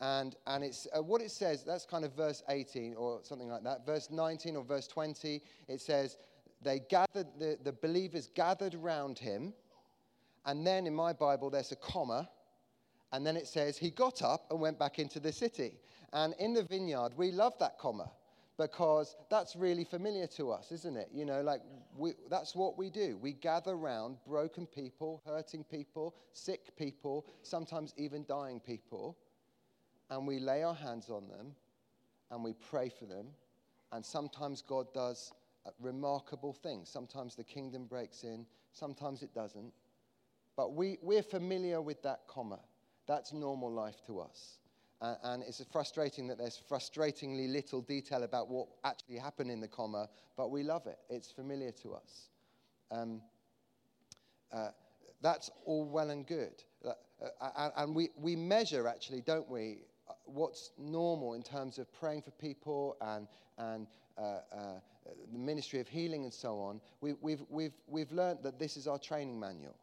And, 0.02 0.36
and 0.48 0.64
it's, 0.64 0.88
uh, 0.96 1.02
what 1.04 1.22
it 1.22 1.30
says, 1.30 1.64
that's 1.64 1.86
kind 1.86 2.06
of 2.06 2.16
verse 2.16 2.42
18 2.50 2.96
or 2.96 3.20
something 3.24 3.50
like 3.50 3.64
that. 3.64 3.86
Verse 3.86 4.10
19 4.10 4.56
or 4.56 4.64
verse 4.64 4.88
20, 4.88 5.42
it 5.68 5.82
says, 5.82 6.18
they 6.62 6.80
gathered, 6.80 7.28
the, 7.38 7.58
the 7.64 7.72
believers 7.72 8.30
gathered 8.34 8.76
around 8.76 9.18
him. 9.18 9.54
And 10.46 10.66
then 10.66 10.88
in 10.88 10.96
my 10.96 11.14
Bible, 11.14 11.50
there's 11.50 11.72
a 11.72 11.76
comma. 11.76 12.30
And 13.12 13.26
then 13.26 13.36
it 13.38 13.48
says, 13.48 13.78
he 13.78 13.90
got 13.90 14.22
up 14.22 14.48
and 14.52 14.60
went 14.60 14.78
back 14.78 15.00
into 15.00 15.20
the 15.20 15.32
city. 15.32 15.74
And 16.14 16.34
in 16.40 16.54
the 16.54 16.64
vineyard, 16.64 17.12
we 17.18 17.32
love 17.32 17.54
that 17.60 17.78
comma 17.78 18.12
because 18.58 19.16
that's 19.30 19.56
really 19.56 19.86
familiar 19.86 20.28
to 20.28 20.52
us, 20.52 20.72
isn't 20.72 20.98
it? 20.98 21.10
You 21.14 21.24
know, 21.24 21.42
like 21.42 21.62
we, 21.98 22.14
that's 22.30 22.56
what 22.56 22.78
we 22.78 22.90
do. 22.90 23.18
We 23.18 23.32
gather 23.32 23.72
around 23.72 24.18
broken 24.28 24.66
people, 24.66 25.22
hurting 25.26 25.64
people, 25.64 26.14
sick 26.34 26.76
people, 26.78 27.26
sometimes 27.42 27.94
even 27.96 28.26
dying 28.28 28.60
people, 28.60 29.18
and 30.10 30.28
we 30.28 30.40
lay 30.40 30.64
our 30.64 30.74
hands 30.74 31.10
on 31.10 31.30
them 31.30 31.56
and 32.32 32.44
we 32.44 32.54
pray 32.70 32.90
for 32.90 33.06
them. 33.06 33.28
And 33.92 34.06
sometimes 34.06 34.62
God 34.62 34.94
does 34.94 35.32
remarkable 35.80 36.54
things. 36.54 36.90
Sometimes 36.90 37.36
the 37.36 37.44
kingdom 37.44 37.86
breaks 37.86 38.24
in, 38.24 38.46
sometimes 38.72 39.24
it 39.24 39.34
doesn't. 39.34 39.74
But 40.56 40.74
we, 40.74 40.98
we're 41.02 41.24
familiar 41.24 41.82
with 41.82 42.02
that 42.04 42.22
comma. 42.28 42.60
That's 43.08 43.34
normal 43.34 43.72
life 43.72 44.02
to 44.08 44.20
us. 44.20 44.60
Uh, 45.02 45.16
and 45.24 45.44
it's 45.44 45.64
frustrating 45.72 46.28
that 46.28 46.38
there's 46.38 46.62
frustratingly 46.70 47.50
little 47.50 47.82
detail 47.82 48.24
about 48.24 48.50
what 48.50 48.68
actually 48.84 49.18
happened 49.18 49.50
in 49.50 49.62
the 49.62 49.68
comma, 49.68 50.10
but 50.36 50.52
we 50.52 50.64
love 50.64 50.86
it. 50.88 50.98
It's 51.10 51.32
familiar 51.32 51.72
to 51.84 51.94
us. 51.94 52.30
Um, 52.92 53.22
uh, 54.52 54.70
that's 55.22 55.50
all 55.66 55.86
well 55.86 56.10
and 56.10 56.28
good. 56.28 56.64
Uh, 56.86 56.92
uh, 57.42 57.70
and 57.78 57.96
we, 57.96 58.10
we 58.18 58.36
measure, 58.36 58.88
actually, 58.88 59.22
don't 59.22 59.50
we, 59.50 59.80
uh, 60.10 60.14
what's 60.26 60.72
normal 60.78 61.34
in 61.34 61.44
terms 61.44 61.78
of 61.78 61.92
praying 61.94 62.22
for 62.22 62.32
people 62.32 62.98
and, 63.02 63.28
and 63.58 63.88
Uh, 64.20 64.42
uh, 64.54 64.80
the 65.32 65.40
ministry 65.40 65.80
of 65.80 65.88
healing 65.88 66.24
and 66.26 66.34
so 66.34 66.60
on. 66.60 66.82
We, 67.02 67.14
we've, 67.22 67.42
we've, 67.50 67.74
we've 67.88 68.12
learned 68.12 68.40
that 68.44 68.60
this 68.60 68.76
is 68.76 68.86
our 68.86 69.00
training 69.00 69.40
manual. 69.40 69.76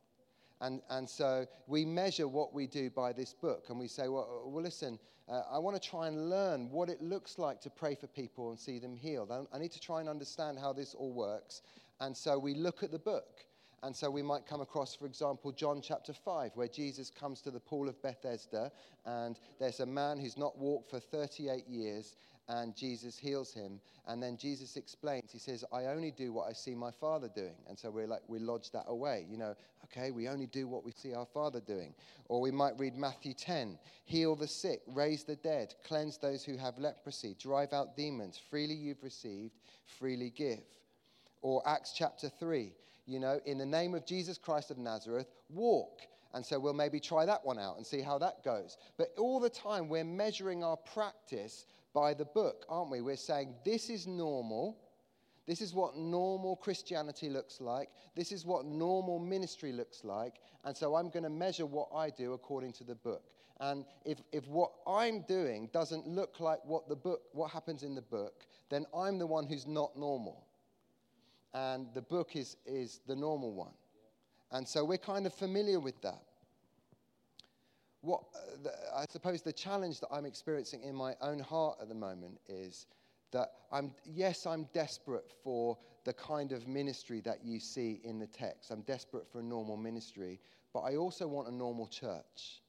And, 0.61 0.83
and 0.91 1.09
so 1.09 1.47
we 1.67 1.85
measure 1.85 2.29
what 2.29 2.55
we 2.55 2.67
do 2.67 2.91
by 2.91 3.13
this 3.13 3.33
book. 3.33 3.67
And 3.71 3.79
we 3.79 3.89
say, 3.89 4.09
well, 4.09 4.43
uh, 4.45 4.49
well 4.49 4.63
listen, 4.63 4.99
uh, 5.29 5.43
I 5.51 5.59
want 5.59 5.81
to 5.81 5.89
try 5.89 6.07
and 6.09 6.31
learn 6.31 6.71
what 6.71 6.89
it 6.89 7.03
looks 7.03 7.39
like 7.39 7.61
to 7.63 7.71
pray 7.71 7.95
for 7.95 8.07
people 8.09 8.51
and 8.51 8.59
see 8.59 8.79
them 8.79 8.95
healed. 8.95 9.31
I, 9.33 9.43
I 9.55 9.59
need 9.59 9.73
to 9.73 9.81
try 9.81 10.01
and 10.01 10.09
understand 10.09 10.59
how 10.59 10.73
this 10.73 10.95
all 10.95 11.13
works. 11.13 11.63
And 12.01 12.17
so 12.17 12.39
we 12.39 12.55
look 12.55 12.83
at 12.83 12.91
the 12.91 12.99
book. 12.99 13.45
And 13.83 13.95
so 13.95 14.11
we 14.11 14.23
might 14.23 14.47
come 14.47 14.61
across, 14.61 14.95
for 14.95 15.07
example, 15.07 15.53
John 15.53 15.81
chapter 15.83 16.13
5, 16.13 16.53
where 16.55 16.67
Jesus 16.67 17.11
comes 17.11 17.41
to 17.43 17.51
the 17.51 17.61
pool 17.61 17.89
of 17.89 18.01
Bethesda, 18.03 18.73
and 19.05 19.39
there's 19.61 19.81
a 19.81 19.87
man 19.87 20.19
who's 20.19 20.39
not 20.39 20.59
walked 20.59 20.91
for 20.91 20.99
38 20.99 21.69
years, 21.69 22.17
and 22.49 22.77
Jesus 22.77 23.19
heals 23.19 23.53
him. 23.53 23.81
And 24.07 24.23
then 24.23 24.37
Jesus 24.37 24.77
explains, 24.77 25.33
he 25.33 25.39
says, 25.39 25.65
I 25.73 25.87
only 25.87 26.13
do 26.13 26.33
what 26.33 26.49
I 26.49 26.53
see 26.53 26.75
my 26.75 26.93
father 26.93 27.29
doing. 27.35 27.57
And 27.69 27.77
so 27.79 27.91
we're 27.91 28.07
like, 28.07 28.23
we 28.29 28.39
lodge 28.39 28.71
that 28.71 28.85
away. 28.87 29.27
You 29.29 29.37
know, 29.37 29.57
okay, 29.85 30.13
we 30.13 30.29
only 30.29 30.47
do 30.47 30.69
what 30.69 30.85
we 30.85 30.93
see 30.93 31.13
our 31.13 31.27
father 31.27 31.61
doing. 31.61 31.93
Or 32.29 32.41
we 32.41 32.53
might 32.53 32.79
read 32.79 32.97
Matthew 32.97 33.35
10 33.35 33.79
heal 34.05 34.37
the 34.37 34.47
sick, 34.47 34.83
raise 34.87 35.25
the 35.25 35.35
dead, 35.37 35.75
cleanse 35.85 36.17
those 36.19 36.45
who 36.45 36.57
have 36.57 36.79
leprosy, 36.79 37.35
drive 37.41 37.73
out 37.73 37.97
demons. 37.97 38.41
Freely 38.51 38.75
you've 38.75 39.03
received, 39.03 39.53
freely 39.99 40.31
give. 40.31 40.61
Or 41.43 41.61
Acts 41.67 41.93
chapter 41.93 42.29
3, 42.29 42.73
you 43.07 43.19
know, 43.19 43.41
in 43.47 43.59
the 43.59 43.67
name 43.67 43.95
of 43.95 44.07
Jesus 44.07 44.39
Christ 44.39 44.71
of 44.71 44.79
Nazareth, 44.79 45.27
walk. 45.51 46.03
And 46.35 46.45
so 46.45 46.61
we'll 46.61 46.75
maybe 46.75 47.01
try 47.01 47.27
that 47.27 47.45
one 47.45 47.59
out 47.59 47.79
and 47.79 47.87
see 47.87 48.01
how 48.01 48.19
that 48.19 48.45
goes. 48.45 48.77
But 48.97 49.13
all 49.19 49.41
the 49.41 49.51
time, 49.51 49.89
we're 49.89 50.05
measuring 50.05 50.63
our 50.63 50.77
practice 50.77 51.67
by 51.97 52.13
the 52.13 52.27
book, 52.27 52.67
aren't 52.69 52.91
we? 52.91 53.01
We're 53.01 53.17
saying 53.17 53.55
this 53.65 53.89
is 53.89 54.07
normal. 54.07 54.77
This 55.47 55.63
is 55.63 55.73
what 55.73 55.97
normal 55.97 56.55
Christianity 56.55 57.31
looks 57.31 57.59
like. 57.59 57.89
This 58.15 58.33
is 58.33 58.45
what 58.45 58.67
normal 58.67 59.19
ministry 59.19 59.73
looks 59.73 60.05
like. 60.05 60.35
And 60.65 60.77
so 60.77 60.95
I'm 60.95 61.09
going 61.09 61.23
to 61.23 61.31
measure 61.31 61.65
what 61.65 61.89
I 61.95 62.11
do 62.11 62.35
according 62.35 62.75
to 62.75 62.85
the 62.85 62.97
book. 62.97 63.23
And 63.61 63.87
if, 64.05 64.19
if 64.31 64.47
what 64.47 64.73
I'm 64.87 65.23
doing 65.23 65.71
doesn't 65.73 66.07
look 66.07 66.39
like 66.39 66.59
what 66.67 66.87
the 66.87 66.97
book, 66.97 67.23
what 67.33 67.51
happens 67.51 67.83
in 67.83 67.95
the 67.95 68.03
book, 68.03 68.45
then 68.69 68.85
I'm 68.95 69.19
the 69.19 69.27
one 69.27 69.47
who's 69.47 69.67
not 69.67 69.97
normal. 69.97 70.45
And 71.55 71.87
the 71.95 72.03
book 72.03 72.37
is, 72.37 72.59
is 72.67 73.01
the 73.07 73.17
normal 73.17 73.55
one. 73.55 73.73
And 74.53 74.69
so 74.69 74.85
we're 74.85 74.99
kind 74.99 75.25
of 75.25 75.33
familiar 75.33 75.81
with 75.81 75.99
that 76.03 76.21
what 78.07 78.23
uh, 78.35 78.39
the, 78.63 78.73
I 78.95 79.05
suppose 79.11 79.43
the 79.43 79.53
challenge 79.53 80.01
that 80.01 80.09
I'm 80.13 80.25
experiencing 80.25 80.83
in 80.83 80.95
my 80.95 81.15
own 81.21 81.41
heart 81.41 81.79
at 81.83 81.89
the 81.89 81.95
moment 81.95 82.39
is 82.49 82.87
that 83.33 83.51
I'm, 83.73 83.93
yes, 84.05 84.47
I'm 84.47 84.69
desperate 84.73 85.33
for 85.43 85.77
the 86.05 86.13
kind 86.13 86.53
of 86.53 86.69
ministry 86.69 87.21
that 87.23 87.45
you 87.45 87.59
see 87.59 88.01
in 88.05 88.19
the 88.21 88.29
text. 88.29 88.71
I'm 88.71 88.83
desperate 88.83 89.27
for 89.31 89.41
a 89.41 89.43
normal 89.43 89.77
ministry, 89.77 90.39
but 90.73 90.81
I 90.81 90.97
also 90.97 91.27
want 91.27 91.49
a 91.49 91.55
normal 91.55 91.89
church 91.89 92.63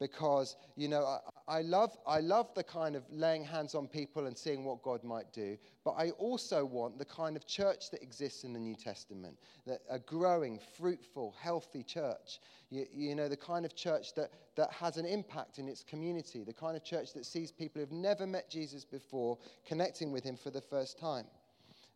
because 0.00 0.56
you 0.76 0.88
know 0.88 1.04
I, 1.04 1.58
I, 1.58 1.62
love 1.62 1.96
i 2.06 2.20
love 2.20 2.54
the 2.54 2.62
kind 2.62 2.94
of 2.96 3.04
laying 3.10 3.44
hands 3.44 3.74
on 3.74 3.88
people 3.88 4.26
and 4.26 4.36
seeing 4.36 4.64
what 4.64 4.82
god 4.82 5.02
might 5.04 5.32
do 5.32 5.56
but 5.84 5.92
i 5.92 6.10
also 6.10 6.64
want 6.64 6.98
the 6.98 7.04
kind 7.04 7.36
of 7.36 7.46
church 7.46 7.90
that 7.90 8.02
exists 8.02 8.44
in 8.44 8.52
the 8.52 8.58
new 8.58 8.74
testament 8.74 9.36
that 9.66 9.80
a 9.90 9.98
growing 9.98 10.58
fruitful 10.78 11.34
healthy 11.40 11.82
church. 11.82 12.40
You, 12.70 12.86
you 12.92 13.14
know 13.14 13.28
the 13.28 13.36
kind 13.36 13.64
of 13.64 13.74
church 13.74 14.14
that, 14.14 14.30
that 14.56 14.72
has 14.72 14.96
an 14.96 15.06
impact 15.06 15.58
in 15.58 15.68
its 15.68 15.82
community 15.82 16.44
the 16.44 16.52
kind 16.52 16.76
of 16.76 16.84
church 16.84 17.12
that 17.14 17.24
sees 17.24 17.50
people 17.50 17.80
who've 17.80 17.92
never 17.92 18.26
met 18.26 18.50
jesus 18.50 18.84
before 18.84 19.38
connecting 19.66 20.12
with 20.12 20.24
him 20.24 20.36
for 20.36 20.50
the 20.50 20.60
first 20.60 20.98
time 20.98 21.24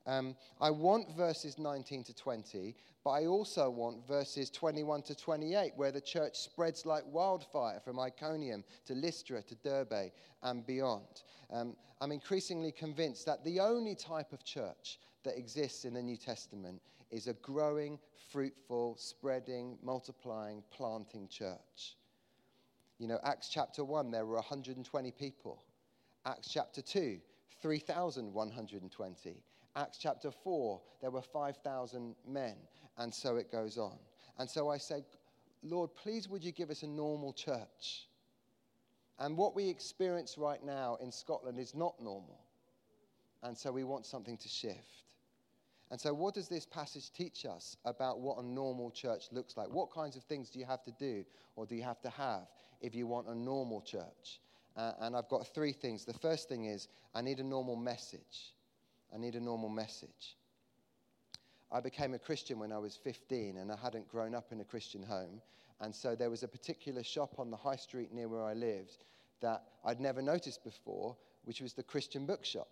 um, 0.07 0.37
I 0.61 0.71
want 0.71 1.17
verses 1.17 1.59
19 1.59 2.05
to 2.05 2.15
20, 2.15 2.75
but 3.05 3.11
I 3.11 3.27
also 3.27 3.71
want 3.71 4.07
verses 4.07 4.51
21 4.51 5.03
to 5.03 5.15
28, 5.15 5.73
where 5.77 5.93
the 5.93 6.01
church 6.01 6.37
spreads 6.37 6.85
like 6.85 7.05
wildfire 7.07 7.81
from 7.85 8.01
Iconium 8.01 8.65
to 8.87 8.95
Lystra 8.95 9.43
to 9.43 9.55
Derbe 9.57 10.13
and 10.43 10.67
beyond. 10.67 11.23
Um, 11.51 11.77
I'm 12.01 12.13
increasingly 12.13 12.73
convinced 12.73 13.27
that 13.27 13.45
the 13.45 13.61
only 13.61 13.95
type 13.95 14.33
of 14.33 14.45
church 14.45 14.99
that 15.25 15.39
exists 15.39 15.85
in 15.85 15.95
the 15.95 16.03
New 16.03 16.17
Testament 16.17 16.81
is 17.13 17.29
a 17.29 17.35
growing, 17.35 17.99
fruitful, 18.33 18.97
spreading, 18.99 19.79
multiplying, 19.83 20.65
planting 20.71 21.29
church. 21.29 21.97
You 22.99 23.07
know, 23.07 23.21
Acts 23.25 23.49
chapter 23.49 23.85
1, 23.85 24.11
there 24.11 24.27
were 24.27 24.35
120 24.35 25.11
people. 25.13 25.63
Acts 26.25 26.49
chapter 26.49 26.81
2, 26.83 27.21
3,120. 27.61 29.43
Acts 29.75 29.99
chapter 29.99 30.31
4, 30.31 30.81
there 31.01 31.11
were 31.11 31.23
5,000 31.23 32.15
men, 32.29 32.57
and 32.99 33.13
so 33.13 33.37
it 33.37 33.51
goes 33.51 33.79
on. 33.79 33.99
And 34.39 34.49
so 34.49 34.69
I 34.69 34.77
said, 34.77 35.05
Lord, 35.63 35.95
please 35.95 36.29
would 36.29 36.45
you 36.45 36.53
give 36.53 36.71
us 36.71 36.83
a 36.83 36.87
normal 36.87 37.33
church? 37.33 38.09
And 39.19 39.37
what 39.37 39.55
we 39.55 39.69
experience 39.69 40.37
right 40.37 40.63
now 40.63 40.99
in 41.01 41.13
Scotland 41.13 41.59
is 41.59 41.75
not 41.75 42.01
normal. 42.01 42.41
And 43.43 43.57
so 43.57 43.73
we 43.73 43.85
want 43.85 44.05
something 44.05 44.37
to 44.37 44.49
shift. 44.49 45.05
And 45.91 46.01
so, 46.01 46.15
what 46.15 46.33
does 46.33 46.49
this 46.49 46.65
passage 46.65 47.13
teach 47.13 47.45
us 47.45 47.77
about 47.85 48.19
what 48.19 48.39
a 48.39 48.43
normal 48.43 48.91
church 48.91 49.25
looks 49.31 49.59
like? 49.59 49.69
What 49.69 49.93
kinds 49.93 50.17
of 50.17 50.23
things 50.25 50.49
do 50.49 50.59
you 50.59 50.65
have 50.65 50.83
to 50.85 50.91
do 50.93 51.23
or 51.55 51.67
do 51.67 51.75
you 51.75 51.83
have 51.83 52.01
to 52.01 52.09
have 52.09 52.47
if 52.81 52.95
you 52.95 53.07
want 53.07 53.29
a 53.29 53.35
normal 53.35 53.83
church? 53.83 54.41
Uh, 54.75 54.93
and 55.01 55.15
I've 55.15 55.29
got 55.29 55.47
three 55.55 55.73
things. 55.73 56.07
The 56.07 56.15
first 56.15 56.49
thing 56.49 56.65
is 56.65 56.89
I 57.15 57.21
need 57.21 57.41
a 57.41 57.45
normal 57.45 57.77
message. 57.77 58.55
I 59.15 59.19
need 59.19 59.35
a 59.35 59.41
normal 59.41 59.69
message. 59.69 60.37
I 61.71 61.81
became 61.81 62.15
a 62.15 62.19
Christian 62.19 62.59
when 62.59 62.73
I 62.73 62.79
was 62.79 62.97
15 62.97 63.57
and 63.59 63.73
I 63.73 63.77
hadn't 63.77 64.09
grown 64.09 64.35
up 64.35 64.53
in 64.53 64.61
a 64.61 64.65
Christian 64.65 65.03
home. 65.03 65.41
And 65.81 65.95
so 65.95 66.15
there 66.15 66.31
was 66.31 66.43
a 66.43 66.49
particular 66.49 67.03
shop 67.03 67.39
on 67.39 67.51
the 67.51 67.57
high 67.57 67.77
street 67.77 68.13
near 68.13 68.29
where 68.29 68.45
I 68.45 68.53
lived 68.53 69.05
that 69.41 69.65
I'd 69.85 70.01
never 70.01 70.23
noticed 70.23 70.63
before, 70.65 71.17
which 71.45 71.61
was 71.61 71.73
the 71.73 71.83
Christian 71.83 72.27
bookshop. 72.27 72.69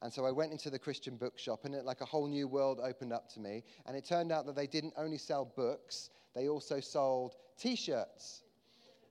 And 0.00 0.12
so 0.12 0.24
I 0.24 0.30
went 0.30 0.52
into 0.52 0.70
the 0.70 0.78
Christian 0.78 1.16
bookshop, 1.16 1.64
and 1.64 1.74
it, 1.74 1.84
like 1.84 2.00
a 2.00 2.06
whole 2.06 2.28
new 2.28 2.46
world 2.46 2.80
opened 2.82 3.12
up 3.12 3.28
to 3.34 3.40
me. 3.40 3.64
And 3.84 3.96
it 3.96 4.04
turned 4.04 4.30
out 4.32 4.46
that 4.46 4.56
they 4.56 4.66
didn't 4.66 4.94
only 4.96 5.18
sell 5.18 5.44
books, 5.44 6.10
they 6.34 6.48
also 6.48 6.80
sold 6.80 7.34
t 7.58 7.74
shirts. 7.74 8.42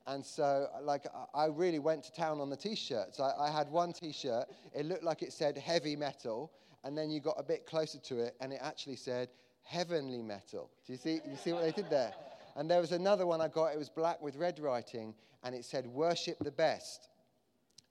And 0.07 0.25
so, 0.25 0.67
like, 0.81 1.05
I 1.35 1.47
really 1.47 1.79
went 1.79 2.03
to 2.05 2.13
town 2.13 2.39
on 2.39 2.49
the 2.49 2.55
t 2.55 2.75
shirts. 2.75 3.19
I, 3.19 3.33
I, 3.37 3.51
had 3.51 3.69
one 3.69 3.91
t 3.91 4.13
shirt, 4.13 4.45
it 4.73 4.85
looked 4.85 5.03
like 5.03 5.21
it 5.21 5.33
said 5.33 5.57
heavy 5.57 5.97
metal, 5.97 6.51
and 6.85 6.97
then 6.97 7.09
you 7.09 7.19
got 7.19 7.35
a 7.37 7.43
bit 7.43 7.65
closer 7.65 7.99
to 7.99 8.19
it, 8.19 8.35
and 8.39 8.53
it 8.53 8.59
actually 8.63 8.95
said 8.95 9.27
heavenly 9.63 10.21
metal. 10.21 10.71
Do 10.85 10.93
you 10.93 10.97
see, 10.97 11.19
you 11.29 11.35
see 11.35 11.51
what 11.51 11.63
they 11.63 11.73
did 11.73 11.89
there? 11.89 12.13
And 12.55 12.71
there 12.71 12.79
was 12.79 12.93
another 12.93 13.27
one 13.27 13.41
I 13.41 13.49
got, 13.49 13.73
it 13.73 13.77
was 13.77 13.89
black 13.89 14.21
with 14.21 14.37
red 14.37 14.59
writing, 14.59 15.13
and 15.43 15.53
it 15.53 15.65
said 15.65 15.85
worship 15.85 16.37
the 16.39 16.51
best. 16.51 17.09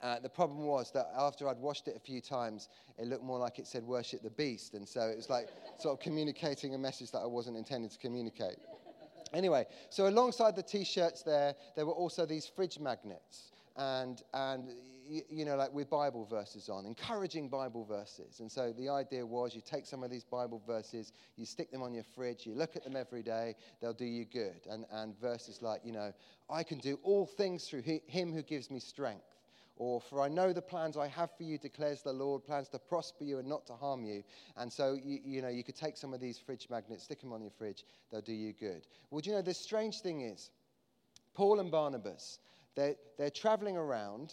Uh, 0.01 0.19
the 0.19 0.29
problem 0.29 0.65
was 0.65 0.91
that 0.93 1.11
after 1.19 1.49
I'd 1.49 1.59
washed 1.59 1.87
it 1.87 1.97
a 1.97 2.01
few 2.01 2.21
times, 2.23 2.69
it 2.99 3.07
looked 3.07 3.25
more 3.25 3.39
like 3.39 3.59
it 3.59 3.67
said 3.67 3.83
worship 3.83 4.23
the 4.23 4.31
beast. 4.31 4.75
And 4.75 4.89
so 4.89 5.03
it 5.03 5.17
was 5.17 5.31
like 5.31 5.49
sort 5.79 5.99
of 5.99 6.03
communicating 6.03 6.75
a 6.75 6.79
message 6.79 7.11
that 7.13 7.21
I 7.21 7.27
wasn't 7.27 7.57
intended 7.57 7.91
to 7.93 7.99
communicate. 7.99 8.57
Anyway, 9.33 9.67
so 9.91 10.09
alongside 10.09 10.57
the 10.57 10.63
t 10.63 10.85
shirts 10.85 11.23
there, 11.23 11.55
there 11.75 11.87
were 11.87 11.93
also 11.93 12.27
these 12.27 12.47
fridge 12.47 12.79
magnets. 12.79 13.51
And, 13.77 14.23
and 14.33 14.71
you 15.09 15.45
know, 15.45 15.57
like 15.57 15.73
with 15.73 15.89
Bible 15.89 16.25
verses 16.25 16.69
on, 16.69 16.87
encouraging 16.87 17.49
Bible 17.49 17.85
verses. 17.85 18.41
And 18.41 18.51
so 18.51 18.73
the 18.73 18.89
idea 18.89 19.25
was 19.25 19.55
you 19.55 19.63
take 19.65 19.87
some 19.87 20.03
of 20.03 20.11
these 20.11 20.25
Bible 20.25 20.63
verses, 20.67 21.13
you 21.37 21.45
stick 21.45 21.71
them 21.71 21.83
on 21.83 21.95
your 21.95 22.05
fridge, 22.15 22.47
you 22.47 22.55
look 22.55 22.77
at 22.77 22.85
them 22.85 22.97
every 22.97 23.23
day, 23.23 23.55
they'll 23.81 23.93
do 23.93 24.05
you 24.05 24.25
good. 24.25 24.67
And, 24.69 24.85
and 24.91 25.19
verses 25.21 25.63
like, 25.63 25.83
you 25.85 25.93
know, 25.93 26.13
I 26.51 26.63
can 26.63 26.79
do 26.79 26.99
all 27.03 27.27
things 27.27 27.69
through 27.69 27.83
him 27.83 28.33
who 28.33 28.43
gives 28.43 28.71
me 28.71 28.81
strength. 28.81 29.36
Or, 29.77 30.01
for 30.01 30.23
I 30.23 30.29
know 30.29 30.53
the 30.53 30.63
plans 30.63 30.97
I 30.97 31.07
have 31.09 31.31
for 31.37 31.43
you, 31.43 31.59
declares 31.59 32.01
the 32.01 32.13
Lord, 32.13 32.45
plans 32.45 32.69
to 32.71 32.79
prosper 32.79 33.25
you 33.25 33.39
and 33.39 33.49
not 33.49 33.67
to 33.67 33.75
harm 33.75 34.05
you. 34.05 34.23
And 34.57 34.73
so, 34.73 34.95
you, 34.95 35.21
you 35.23 35.43
know, 35.43 35.49
you 35.49 35.63
could 35.63 35.77
take 35.77 35.99
some 35.99 36.15
of 36.15 36.21
these 36.21 36.39
fridge 36.39 36.69
magnets, 36.71 37.05
stick 37.05 37.21
them 37.21 37.33
on 37.33 37.43
your 37.43 37.51
fridge, 37.51 37.85
they'll 38.11 38.23
do 38.23 38.33
you 38.33 38.55
good. 38.55 38.87
Well, 39.11 39.21
do 39.21 39.31
you 39.31 39.37
know, 39.37 39.43
the 39.43 39.53
strange 39.53 40.01
thing 40.01 40.23
is, 40.23 40.51
Paul 41.35 41.61
and 41.61 41.71
Barnabas, 41.71 42.39
they're, 42.75 42.97
they're 43.19 43.29
traveling 43.31 43.77
around, 43.77 44.33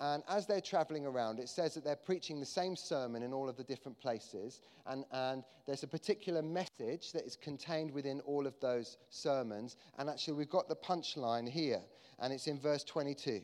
and 0.00 0.24
as 0.28 0.46
they're 0.46 0.60
traveling 0.60 1.06
around, 1.06 1.38
it 1.38 1.48
says 1.48 1.74
that 1.74 1.84
they're 1.84 1.94
preaching 1.94 2.40
the 2.40 2.46
same 2.46 2.74
sermon 2.74 3.22
in 3.22 3.32
all 3.32 3.48
of 3.48 3.56
the 3.56 3.64
different 3.64 3.98
places. 3.98 4.60
And, 4.86 5.04
and 5.12 5.44
there's 5.66 5.84
a 5.84 5.88
particular 5.88 6.42
message 6.42 7.12
that 7.12 7.24
is 7.24 7.36
contained 7.36 7.92
within 7.92 8.20
all 8.20 8.46
of 8.46 8.58
those 8.60 8.98
sermons. 9.10 9.76
And 9.98 10.10
actually, 10.10 10.34
we've 10.34 10.50
got 10.50 10.68
the 10.68 10.76
punchline 10.76 11.48
here, 11.48 11.80
and 12.18 12.32
it's 12.32 12.48
in 12.48 12.58
verse 12.58 12.84
22. 12.84 13.42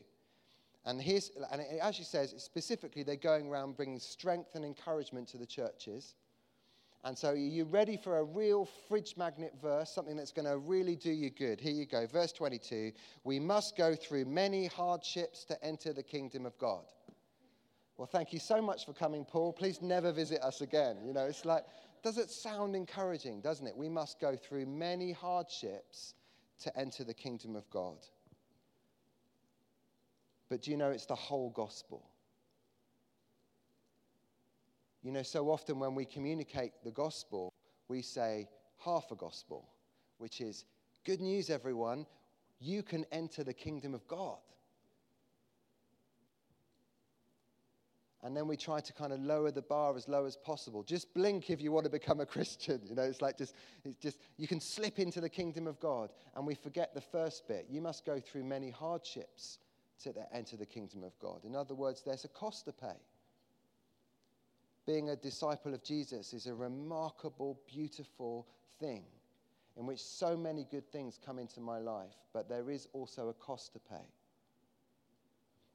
And, 0.85 1.01
here's, 1.01 1.31
and 1.53 1.61
it 1.61 1.79
actually 1.81 2.07
says 2.07 2.35
specifically 2.39 3.03
they're 3.03 3.17
going 3.17 3.49
around 3.49 3.77
bringing 3.77 4.01
strength 4.01 4.55
and 4.55 4.65
encouragement 4.65 5.29
to 5.29 5.39
the 5.39 5.47
churches. 5.47 6.17
And 7.05 7.19
so, 7.19 7.31
are 7.31 7.37
you 7.37 7.65
ready 7.65 7.97
for 7.97 8.19
a 8.19 8.25
real 8.25 8.69
fridge 8.89 9.17
magnet 9.17 9.55
verse, 9.61 9.91
something 9.91 10.17
that's 10.17 10.31
going 10.31 10.47
to 10.47 10.59
really 10.59 10.95
do 10.95 11.11
you 11.11 11.31
good? 11.31 11.61
Here 11.61 11.73
you 11.73 11.85
go. 11.85 12.07
Verse 12.07 12.31
22 12.33 12.93
We 13.25 13.41
must 13.41 13.77
go 13.77 13.97
through 13.97 14.25
many 14.27 14.67
hardships 14.67 15.45
to 15.47 15.65
enter 15.65 15.93
the 15.93 16.03
kingdom 16.03 16.47
of 16.47 16.57
God. 16.59 16.85
Well, 17.97 18.07
thank 18.07 18.33
you 18.33 18.39
so 18.39 18.63
much 18.63 18.87
for 18.87 18.93
coming, 18.93 19.25
Paul. 19.25 19.53
Please 19.53 19.83
never 19.83 20.13
visit 20.13 20.41
us 20.43 20.61
again. 20.61 20.99
You 21.05 21.13
know, 21.13 21.27
it's 21.27 21.45
like, 21.45 21.65
does 22.03 22.19
it 22.19 22.31
sound 22.31 22.75
encouraging, 22.75 23.41
doesn't 23.41 23.67
it? 23.67 23.77
We 23.77 23.89
must 23.89 24.21
go 24.21 24.37
through 24.37 24.67
many 24.67 25.13
hardships 25.13 26.15
to 26.61 26.77
enter 26.79 27.05
the 27.05 27.15
kingdom 27.15 27.55
of 27.57 27.69
God. 27.71 27.99
But 30.53 30.61
do 30.61 30.71
you 30.71 30.77
know 30.77 30.91
it's 30.91 31.07
the 31.07 31.15
whole 31.15 31.49
gospel? 31.49 32.11
You 35.03 35.11
know, 35.11 35.23
so 35.23 35.51
often 35.51 35.79
when 35.79 35.95
we 35.95 36.05
communicate 36.05 36.73
the 36.85 36.91
gospel, 36.91 37.55
we 37.89 38.03
say 38.03 38.51
half 38.85 39.11
a 39.11 39.17
gospel, 39.17 39.71
which 40.19 40.43
is 40.43 40.67
good 41.07 41.23
news, 41.23 41.49
everyone, 41.49 42.05
you 42.61 42.83
can 42.83 43.07
enter 43.13 43.43
the 43.43 43.55
kingdom 43.55 43.95
of 43.95 44.07
God. 44.07 44.41
And 48.23 48.37
then 48.37 48.47
we 48.47 48.59
try 48.59 48.81
to 48.81 48.93
kind 48.93 49.15
of 49.15 49.21
lower 49.21 49.51
the 49.53 49.63
bar 49.63 49.97
as 49.97 50.07
low 50.07 50.27
as 50.27 50.37
possible. 50.37 50.83
Just 50.83 51.15
blink 51.15 51.49
if 51.49 51.63
you 51.63 51.73
want 51.73 51.85
to 51.85 51.91
become 51.91 52.21
a 52.21 52.27
Christian. 52.27 52.83
You 52.85 52.95
know, 52.95 53.05
it's 53.05 53.23
like 53.23 53.39
just, 53.39 53.55
it's 53.87 53.97
just, 53.97 54.19
you 54.37 54.47
can 54.47 54.61
slip 54.61 54.99
into 54.99 55.23
the 55.23 55.31
kingdom 55.31 55.67
of 55.67 55.81
God. 55.81 56.11
And 56.37 56.47
we 56.47 56.55
forget 56.55 56.93
the 56.93 57.01
first 57.01 57.49
bit. 57.49 57.69
You 57.71 57.81
must 57.81 58.05
go 58.05 58.21
through 58.21 58.45
many 58.45 58.69
hardships 58.69 59.57
to 60.05 60.15
enter 60.33 60.57
the 60.57 60.67
kingdom 60.67 61.03
of 61.03 61.19
God. 61.19 61.45
In 61.45 61.55
other 61.55 61.75
words, 61.75 62.03
there's 62.03 62.25
a 62.25 62.29
cost 62.29 62.65
to 62.67 62.73
pay 62.73 62.97
being 64.87 65.11
a 65.11 65.17
disciple 65.17 65.75
of 65.75 65.83
Jesus 65.83 66.33
is 66.33 66.47
a 66.47 66.55
remarkable, 66.55 67.61
beautiful 67.67 68.47
thing 68.81 69.05
in 69.77 69.87
which 69.87 70.01
so 70.01 70.37
many 70.37 70.67
good 70.71 70.87
things 70.91 71.19
come 71.25 71.39
into 71.39 71.61
my 71.61 71.79
life, 71.79 72.15
but 72.33 72.49
there 72.49 72.71
is 72.71 72.89
also 72.93 73.29
a 73.29 73.35
cost 73.35 73.73
to 73.73 73.79
pay. 73.79 74.05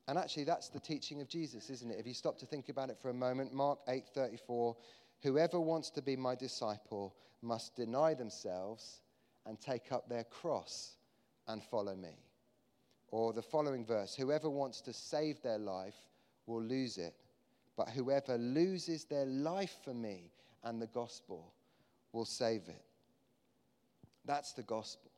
And 0.07 0.17
actually 0.17 0.43
that's 0.43 0.69
the 0.69 0.79
teaching 0.79 1.21
of 1.21 1.27
Jesus, 1.27 1.69
isn't 1.69 1.91
it? 1.91 1.99
If 1.99 2.07
you 2.07 2.13
stop 2.13 2.37
to 2.39 2.45
think 2.45 2.69
about 2.69 2.89
it 2.89 2.97
for 3.01 3.09
a 3.09 3.13
moment, 3.13 3.53
Mark 3.53 3.79
8:34, 3.87 4.75
whoever 5.21 5.59
wants 5.59 5.89
to 5.91 6.01
be 6.01 6.15
my 6.15 6.35
disciple 6.35 7.15
must 7.41 7.75
deny 7.75 8.13
themselves 8.13 9.01
and 9.45 9.59
take 9.59 9.91
up 9.91 10.07
their 10.07 10.25
cross 10.25 10.97
and 11.47 11.63
follow 11.63 11.95
me. 11.95 12.26
Or 13.09 13.33
the 13.33 13.41
following 13.41 13.85
verse, 13.85 14.15
whoever 14.15 14.49
wants 14.49 14.81
to 14.81 14.93
save 14.93 15.41
their 15.41 15.57
life 15.57 15.95
will 16.45 16.61
lose 16.61 16.97
it 16.97 17.15
but 17.77 17.89
whoever 17.89 18.37
loses 18.37 19.05
their 19.05 19.25
life 19.25 19.77
for 19.83 19.93
me 19.93 20.31
and 20.63 20.81
the 20.81 20.87
gospel 20.87 21.53
will 22.11 22.25
save 22.25 22.67
it. 22.67 22.83
That's 24.25 24.51
the 24.53 24.63
gospel. 24.63 25.11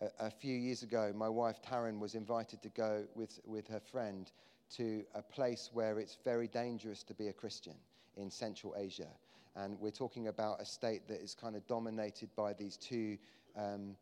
A, 0.00 0.26
a 0.26 0.30
few 0.30 0.54
years 0.54 0.82
ago, 0.82 1.12
my 1.16 1.30
wife 1.30 1.60
Taryn 1.62 1.98
was 1.98 2.14
invited 2.14 2.62
to 2.62 2.68
go 2.68 3.04
with, 3.14 3.40
with 3.46 3.66
her 3.68 3.80
friend 3.80 4.30
to 4.76 5.02
a 5.14 5.22
place 5.22 5.70
where 5.72 5.98
it's 5.98 6.18
very 6.22 6.46
dangerous 6.46 7.02
to 7.04 7.14
be 7.14 7.28
a 7.28 7.32
Christian 7.32 7.74
in 8.16 8.30
Central 8.30 8.74
Asia. 8.76 9.08
And 9.56 9.80
we're 9.80 9.90
talking 9.90 10.28
about 10.28 10.60
a 10.60 10.64
state 10.64 11.08
that 11.08 11.22
is 11.22 11.34
kind 11.34 11.56
of 11.56 11.66
dominated 11.66 12.28
by 12.36 12.52
these 12.52 12.76
two 12.76 13.16
um, 13.56 13.96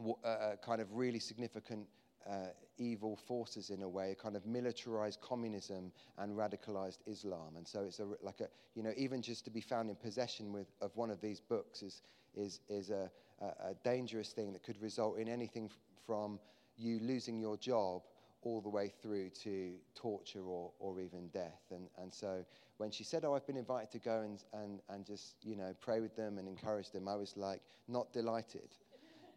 uh, 0.00 0.28
uh 0.28 0.56
kind 0.56 0.80
of 0.80 0.92
really 0.92 1.18
significant 1.18 1.86
uh, 2.28 2.48
evil 2.78 3.16
forces 3.16 3.70
in 3.70 3.82
a 3.82 3.88
way, 3.88 4.16
kind 4.20 4.36
of 4.36 4.46
militarized 4.46 5.20
communism 5.20 5.92
and 6.18 6.36
radicalized 6.36 6.98
Islam. 7.06 7.56
And 7.56 7.66
so 7.66 7.80
it's 7.80 7.98
a, 7.98 8.06
like 8.22 8.40
a, 8.40 8.48
you 8.74 8.82
know, 8.82 8.92
even 8.96 9.22
just 9.22 9.44
to 9.44 9.50
be 9.50 9.60
found 9.60 9.90
in 9.90 9.96
possession 9.96 10.52
with, 10.52 10.66
of 10.80 10.96
one 10.96 11.10
of 11.10 11.20
these 11.20 11.40
books 11.40 11.82
is, 11.82 12.02
is, 12.34 12.60
is 12.68 12.90
a, 12.90 13.10
a, 13.40 13.44
a 13.44 13.74
dangerous 13.84 14.30
thing 14.30 14.52
that 14.52 14.62
could 14.62 14.80
result 14.80 15.18
in 15.18 15.28
anything 15.28 15.70
from 16.06 16.38
you 16.76 16.98
losing 17.00 17.38
your 17.38 17.56
job 17.56 18.02
all 18.42 18.62
the 18.62 18.68
way 18.68 18.90
through 19.02 19.28
to 19.28 19.72
torture 19.94 20.42
or, 20.42 20.72
or 20.78 21.00
even 21.00 21.28
death. 21.28 21.60
And, 21.70 21.88
and 21.98 22.12
so 22.12 22.44
when 22.78 22.90
she 22.90 23.04
said, 23.04 23.24
Oh, 23.24 23.34
I've 23.34 23.46
been 23.46 23.58
invited 23.58 23.90
to 23.92 23.98
go 23.98 24.20
and, 24.20 24.42
and, 24.54 24.80
and 24.88 25.04
just, 25.04 25.34
you 25.42 25.56
know, 25.56 25.74
pray 25.80 26.00
with 26.00 26.16
them 26.16 26.38
and 26.38 26.48
encourage 26.48 26.90
them, 26.90 27.06
I 27.06 27.16
was 27.16 27.36
like, 27.36 27.60
not 27.88 28.12
delighted. 28.12 28.70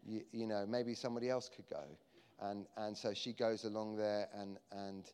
You, 0.05 0.21
you 0.31 0.47
know, 0.47 0.65
maybe 0.67 0.93
somebody 0.93 1.29
else 1.29 1.49
could 1.53 1.67
go. 1.69 1.83
And, 2.41 2.65
and 2.77 2.97
so 2.97 3.13
she 3.13 3.33
goes 3.33 3.63
along 3.63 3.97
there, 3.97 4.27
and, 4.33 4.57
and 4.71 5.11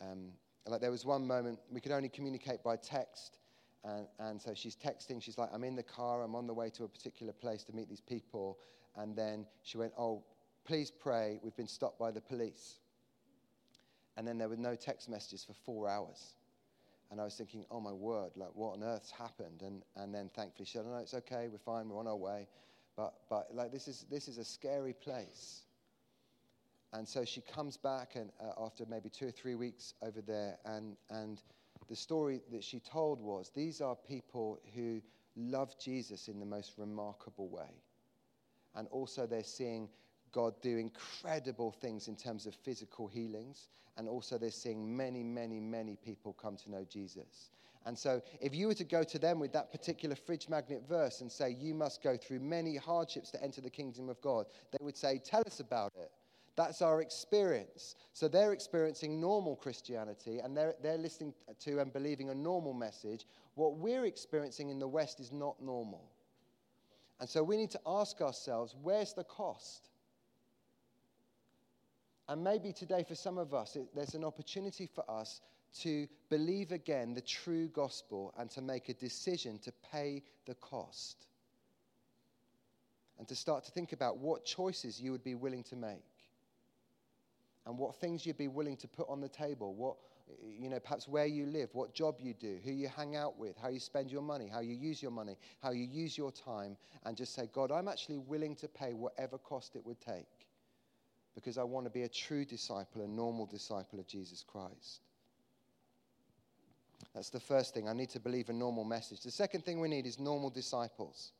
um, 0.00 0.28
like 0.66 0.80
there 0.80 0.90
was 0.90 1.04
one 1.04 1.26
moment 1.26 1.58
we 1.70 1.80
could 1.80 1.92
only 1.92 2.08
communicate 2.08 2.62
by 2.62 2.76
text. 2.76 3.38
And, 3.84 4.06
and 4.20 4.40
so 4.40 4.54
she's 4.54 4.76
texting, 4.76 5.20
she's 5.20 5.38
like, 5.38 5.50
I'm 5.52 5.64
in 5.64 5.74
the 5.74 5.82
car, 5.82 6.22
I'm 6.22 6.36
on 6.36 6.46
the 6.46 6.54
way 6.54 6.70
to 6.70 6.84
a 6.84 6.88
particular 6.88 7.32
place 7.32 7.64
to 7.64 7.72
meet 7.72 7.88
these 7.88 8.00
people. 8.00 8.58
And 8.96 9.16
then 9.16 9.44
she 9.62 9.76
went, 9.76 9.92
Oh, 9.98 10.22
please 10.64 10.90
pray, 10.90 11.40
we've 11.42 11.56
been 11.56 11.66
stopped 11.66 11.98
by 11.98 12.10
the 12.12 12.20
police. 12.20 12.78
And 14.16 14.26
then 14.26 14.38
there 14.38 14.48
were 14.48 14.56
no 14.56 14.74
text 14.74 15.08
messages 15.08 15.44
for 15.44 15.54
four 15.54 15.88
hours. 15.88 16.34
And 17.10 17.20
I 17.20 17.24
was 17.24 17.34
thinking, 17.34 17.64
oh 17.70 17.80
my 17.80 17.92
word, 17.92 18.30
like 18.36 18.50
what 18.54 18.72
on 18.72 18.82
earth's 18.82 19.10
happened? 19.10 19.62
And, 19.62 19.82
and 19.96 20.14
then 20.14 20.30
thankfully 20.34 20.64
she 20.64 20.72
said, 20.72 20.84
oh, 20.86 20.92
no, 20.92 20.98
it's 20.98 21.14
okay, 21.14 21.48
we're 21.50 21.58
fine, 21.58 21.88
we're 21.88 21.98
on 21.98 22.06
our 22.06 22.16
way. 22.16 22.48
But, 22.96 23.14
but 23.30 23.48
like 23.54 23.72
this 23.72 23.88
is, 23.88 24.04
this 24.10 24.28
is 24.28 24.38
a 24.38 24.44
scary 24.44 24.92
place. 24.92 25.62
And 26.92 27.08
so 27.08 27.24
she 27.24 27.40
comes 27.40 27.76
back 27.76 28.16
and, 28.16 28.30
uh, 28.40 28.64
after 28.64 28.84
maybe 28.86 29.08
two 29.08 29.28
or 29.28 29.30
three 29.30 29.54
weeks 29.54 29.94
over 30.02 30.20
there, 30.20 30.58
and, 30.66 30.96
and 31.08 31.40
the 31.88 31.96
story 31.96 32.42
that 32.52 32.62
she 32.62 32.80
told 32.80 33.20
was 33.20 33.50
these 33.54 33.80
are 33.80 33.96
people 33.96 34.60
who 34.74 35.00
love 35.36 35.74
Jesus 35.78 36.28
in 36.28 36.38
the 36.38 36.46
most 36.46 36.74
remarkable 36.76 37.48
way. 37.48 37.82
And 38.74 38.88
also, 38.88 39.26
they're 39.26 39.42
seeing 39.42 39.88
God 40.32 40.54
do 40.62 40.78
incredible 40.78 41.72
things 41.72 42.08
in 42.08 42.16
terms 42.16 42.46
of 42.46 42.54
physical 42.54 43.06
healings. 43.06 43.68
And 43.96 44.08
also, 44.08 44.38
they're 44.38 44.50
seeing 44.50 44.96
many, 44.96 45.22
many, 45.22 45.60
many 45.60 45.96
people 45.96 46.32
come 46.32 46.56
to 46.56 46.70
know 46.70 46.86
Jesus. 46.90 47.50
And 47.84 47.98
so, 47.98 48.22
if 48.40 48.54
you 48.54 48.68
were 48.68 48.74
to 48.74 48.84
go 48.84 49.02
to 49.02 49.18
them 49.18 49.40
with 49.40 49.52
that 49.52 49.72
particular 49.72 50.14
fridge 50.14 50.48
magnet 50.48 50.82
verse 50.88 51.20
and 51.20 51.30
say, 51.30 51.56
You 51.58 51.74
must 51.74 52.02
go 52.02 52.16
through 52.16 52.40
many 52.40 52.76
hardships 52.76 53.30
to 53.32 53.42
enter 53.42 53.60
the 53.60 53.70
kingdom 53.70 54.08
of 54.08 54.20
God, 54.20 54.46
they 54.70 54.78
would 54.80 54.96
say, 54.96 55.18
Tell 55.18 55.42
us 55.46 55.60
about 55.60 55.92
it. 55.96 56.10
That's 56.54 56.82
our 56.82 57.00
experience. 57.00 57.96
So 58.12 58.28
they're 58.28 58.52
experiencing 58.52 59.20
normal 59.20 59.56
Christianity 59.56 60.40
and 60.40 60.54
they're, 60.56 60.74
they're 60.82 60.98
listening 60.98 61.32
to 61.60 61.80
and 61.80 61.92
believing 61.92 62.28
a 62.28 62.34
normal 62.34 62.74
message. 62.74 63.24
What 63.54 63.78
we're 63.78 64.04
experiencing 64.04 64.68
in 64.68 64.78
the 64.78 64.88
West 64.88 65.18
is 65.18 65.32
not 65.32 65.62
normal. 65.62 66.10
And 67.20 67.28
so 67.28 67.42
we 67.42 67.56
need 67.56 67.70
to 67.70 67.80
ask 67.86 68.20
ourselves 68.20 68.76
where's 68.82 69.14
the 69.14 69.24
cost? 69.24 69.88
And 72.28 72.44
maybe 72.44 72.72
today, 72.72 73.04
for 73.06 73.14
some 73.14 73.36
of 73.36 73.52
us, 73.52 73.76
it, 73.76 73.86
there's 73.94 74.14
an 74.14 74.24
opportunity 74.24 74.86
for 74.86 75.04
us 75.10 75.40
to 75.80 76.06
believe 76.28 76.72
again 76.72 77.14
the 77.14 77.20
true 77.20 77.68
gospel 77.68 78.34
and 78.38 78.50
to 78.50 78.60
make 78.60 78.88
a 78.88 78.94
decision 78.94 79.58
to 79.60 79.72
pay 79.90 80.22
the 80.46 80.54
cost. 80.54 81.26
And 83.18 83.28
to 83.28 83.34
start 83.34 83.64
to 83.64 83.70
think 83.70 83.92
about 83.92 84.18
what 84.18 84.44
choices 84.44 85.00
you 85.00 85.12
would 85.12 85.22
be 85.22 85.34
willing 85.34 85.62
to 85.64 85.76
make 85.76 86.02
and 87.66 87.78
what 87.78 87.94
things 87.96 88.26
you'd 88.26 88.38
be 88.38 88.48
willing 88.48 88.76
to 88.78 88.88
put 88.88 89.08
on 89.08 89.20
the 89.20 89.28
table, 89.28 89.74
what, 89.74 89.96
you 90.58 90.68
know, 90.68 90.80
perhaps 90.80 91.06
where 91.06 91.26
you 91.26 91.46
live, 91.46 91.68
what 91.72 91.94
job 91.94 92.16
you 92.18 92.34
do, 92.34 92.58
who 92.64 92.72
you 92.72 92.88
hang 92.88 93.14
out 93.14 93.38
with, 93.38 93.56
how 93.56 93.68
you 93.68 93.78
spend 93.78 94.10
your 94.10 94.22
money, 94.22 94.48
how 94.52 94.60
you 94.60 94.74
use 94.74 95.00
your 95.00 95.12
money, 95.12 95.36
how 95.62 95.70
you 95.70 95.84
use 95.84 96.18
your 96.18 96.32
time, 96.32 96.76
and 97.04 97.16
just 97.16 97.34
say, 97.34 97.48
God, 97.52 97.70
I'm 97.70 97.86
actually 97.86 98.18
willing 98.18 98.56
to 98.56 98.68
pay 98.68 98.94
whatever 98.94 99.38
cost 99.38 99.76
it 99.76 99.86
would 99.86 100.00
take 100.00 100.26
because 101.34 101.56
I 101.58 101.62
want 101.62 101.86
to 101.86 101.90
be 101.90 102.02
a 102.02 102.08
true 102.08 102.44
disciple, 102.44 103.02
a 103.02 103.08
normal 103.08 103.46
disciple 103.46 104.00
of 104.00 104.06
Jesus 104.06 104.44
Christ. 104.46 105.00
That's 107.14 107.30
the 107.30 107.40
first 107.40 107.74
thing. 107.74 107.88
I 107.88 107.92
need 107.92 108.10
to 108.10 108.20
believe 108.20 108.48
a 108.48 108.52
normal 108.52 108.84
message. 108.84 109.20
The 109.20 109.30
second 109.30 109.64
thing 109.64 109.80
we 109.80 109.88
need 109.88 110.06
is 110.06 110.18
normal 110.18 110.50
disciples. 110.50 111.32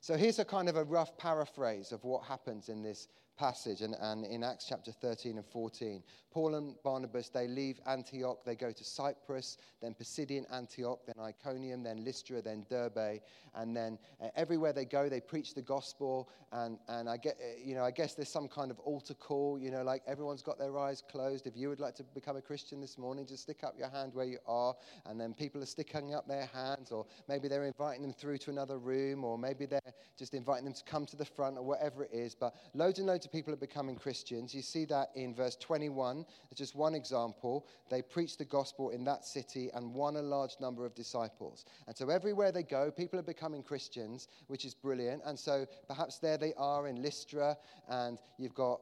So 0.00 0.16
here's 0.16 0.38
a 0.38 0.44
kind 0.44 0.68
of 0.68 0.76
a 0.76 0.84
rough 0.84 1.16
paraphrase 1.16 1.92
of 1.92 2.04
what 2.04 2.24
happens 2.24 2.68
in 2.68 2.82
this 2.82 3.08
passage 3.36 3.80
and, 3.80 3.94
and 4.00 4.24
in 4.24 4.44
Acts 4.44 4.66
chapter 4.68 4.92
13 4.92 5.36
and 5.36 5.46
14. 5.46 6.02
Paul 6.32 6.54
and 6.54 6.74
Barnabas, 6.82 7.28
they 7.28 7.46
leave 7.46 7.78
Antioch, 7.86 8.38
they 8.44 8.54
go 8.54 8.72
to 8.72 8.84
Cyprus, 8.84 9.58
then 9.82 9.94
Pisidian 9.94 10.44
Antioch, 10.52 11.00
then 11.06 11.22
Iconium, 11.22 11.82
then 11.82 12.04
Lystra, 12.04 12.40
then 12.40 12.64
Derbe, 12.70 13.20
and 13.54 13.76
then 13.76 13.98
uh, 14.20 14.28
everywhere 14.34 14.72
they 14.72 14.86
go, 14.86 15.08
they 15.08 15.20
preach 15.20 15.54
the 15.54 15.60
gospel. 15.60 16.30
And, 16.52 16.78
and 16.88 17.08
I, 17.08 17.18
get, 17.18 17.36
uh, 17.38 17.60
you 17.62 17.74
know, 17.74 17.84
I 17.84 17.90
guess 17.90 18.14
there's 18.14 18.30
some 18.30 18.48
kind 18.48 18.70
of 18.70 18.78
altar 18.80 19.14
call, 19.14 19.58
you 19.58 19.70
know, 19.70 19.82
like 19.82 20.02
everyone's 20.06 20.42
got 20.42 20.58
their 20.58 20.78
eyes 20.78 21.02
closed. 21.10 21.46
If 21.46 21.56
you 21.56 21.68
would 21.68 21.80
like 21.80 21.94
to 21.96 22.02
become 22.02 22.36
a 22.36 22.42
Christian 22.42 22.80
this 22.80 22.96
morning, 22.96 23.26
just 23.26 23.42
stick 23.42 23.62
up 23.62 23.74
your 23.78 23.90
hand 23.90 24.12
where 24.14 24.24
you 24.24 24.38
are. 24.46 24.74
And 25.06 25.20
then 25.20 25.34
people 25.34 25.62
are 25.62 25.66
sticking 25.66 26.14
up 26.14 26.26
their 26.26 26.48
hands, 26.54 26.92
or 26.92 27.06
maybe 27.28 27.48
they're 27.48 27.64
inviting 27.64 28.02
them 28.02 28.12
through 28.12 28.38
to 28.38 28.50
another 28.50 28.78
room, 28.78 29.24
or 29.24 29.36
maybe 29.36 29.66
they're 29.66 29.80
just 30.18 30.32
inviting 30.32 30.64
them 30.64 30.74
to 30.74 30.84
come 30.84 31.04
to 31.06 31.16
the 31.16 31.24
front, 31.24 31.58
or 31.58 31.62
whatever 31.62 32.04
it 32.04 32.10
is. 32.12 32.34
But 32.34 32.54
loads 32.74 32.98
and 32.98 33.06
loads 33.06 33.21
to 33.22 33.28
people 33.28 33.52
are 33.52 33.56
becoming 33.56 33.96
Christians. 33.96 34.54
You 34.54 34.62
see 34.62 34.84
that 34.86 35.10
in 35.14 35.34
verse 35.34 35.56
21. 35.56 36.24
It's 36.50 36.58
just 36.58 36.74
one 36.74 36.94
example. 36.94 37.66
They 37.90 38.02
preached 38.02 38.38
the 38.38 38.44
gospel 38.44 38.90
in 38.90 39.04
that 39.04 39.24
city 39.24 39.70
and 39.74 39.94
won 39.94 40.16
a 40.16 40.22
large 40.22 40.56
number 40.60 40.84
of 40.84 40.94
disciples. 40.94 41.64
And 41.86 41.96
so 41.96 42.10
everywhere 42.10 42.52
they 42.52 42.62
go, 42.62 42.90
people 42.90 43.18
are 43.18 43.24
becoming 43.24 43.62
Christians, 43.62 44.28
which 44.48 44.64
is 44.64 44.74
brilliant. 44.74 45.22
And 45.24 45.38
so 45.38 45.66
perhaps 45.88 46.18
there 46.18 46.36
they 46.36 46.52
are 46.56 46.88
in 46.88 47.02
Lystra, 47.02 47.56
and 47.88 48.18
you've 48.38 48.54
got 48.54 48.80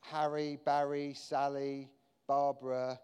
Harry, 0.00 0.58
Barry, 0.64 1.14
Sally, 1.14 1.90
Barbara, 2.26 3.00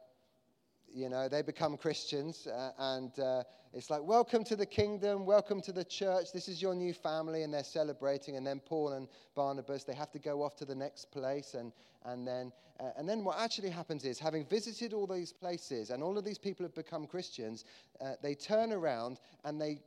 you 0.95 1.09
know, 1.09 1.29
they 1.29 1.43
become 1.43 1.77
Christians, 1.77 2.47
uh, 2.47 2.71
and 2.79 3.19
uh, 3.19 3.43
it's 3.73 3.91
like, 3.91 4.03
welcome 4.03 4.45
to 4.45 4.55
the 4.55 4.65
kingdom, 4.65 5.27
welcome 5.27 5.61
to 5.63 5.73
the 5.73 5.83
church, 5.83 6.33
this 6.33 6.49
is 6.49 6.63
your 6.63 6.73
new 6.73 6.95
family, 6.95 7.43
and 7.43 7.53
they're 7.53 7.65
celebrating. 7.65 8.37
And 8.37 8.47
then 8.47 8.61
Paul 8.61 8.93
and 8.93 9.09
Barnabas, 9.35 9.83
they 9.83 9.95
have 9.95 10.13
to 10.13 10.21
go 10.21 10.45
off 10.45 10.55
to 10.57 10.65
the 10.65 10.75
next 10.75 11.11
place. 11.11 11.55
And, 11.55 11.73
and, 12.05 12.25
then, 12.25 12.53
uh, 12.79 12.91
and 12.97 13.09
then 13.09 13.25
what 13.25 13.41
actually 13.41 13.71
happens 13.71 14.05
is, 14.05 14.21
having 14.21 14.47
visited 14.47 14.93
all 14.93 15.09
these 15.09 15.33
places, 15.33 15.91
and 15.91 16.01
all 16.01 16.17
of 16.17 16.25
these 16.25 16.39
people 16.39 16.65
have 16.65 16.77
become 16.77 17.09
Christians, 17.09 17.65
uh, 18.01 18.13
they 18.23 18.37
turn 18.37 18.73
around 18.73 19.19
and 19.45 19.61
they 19.61 19.81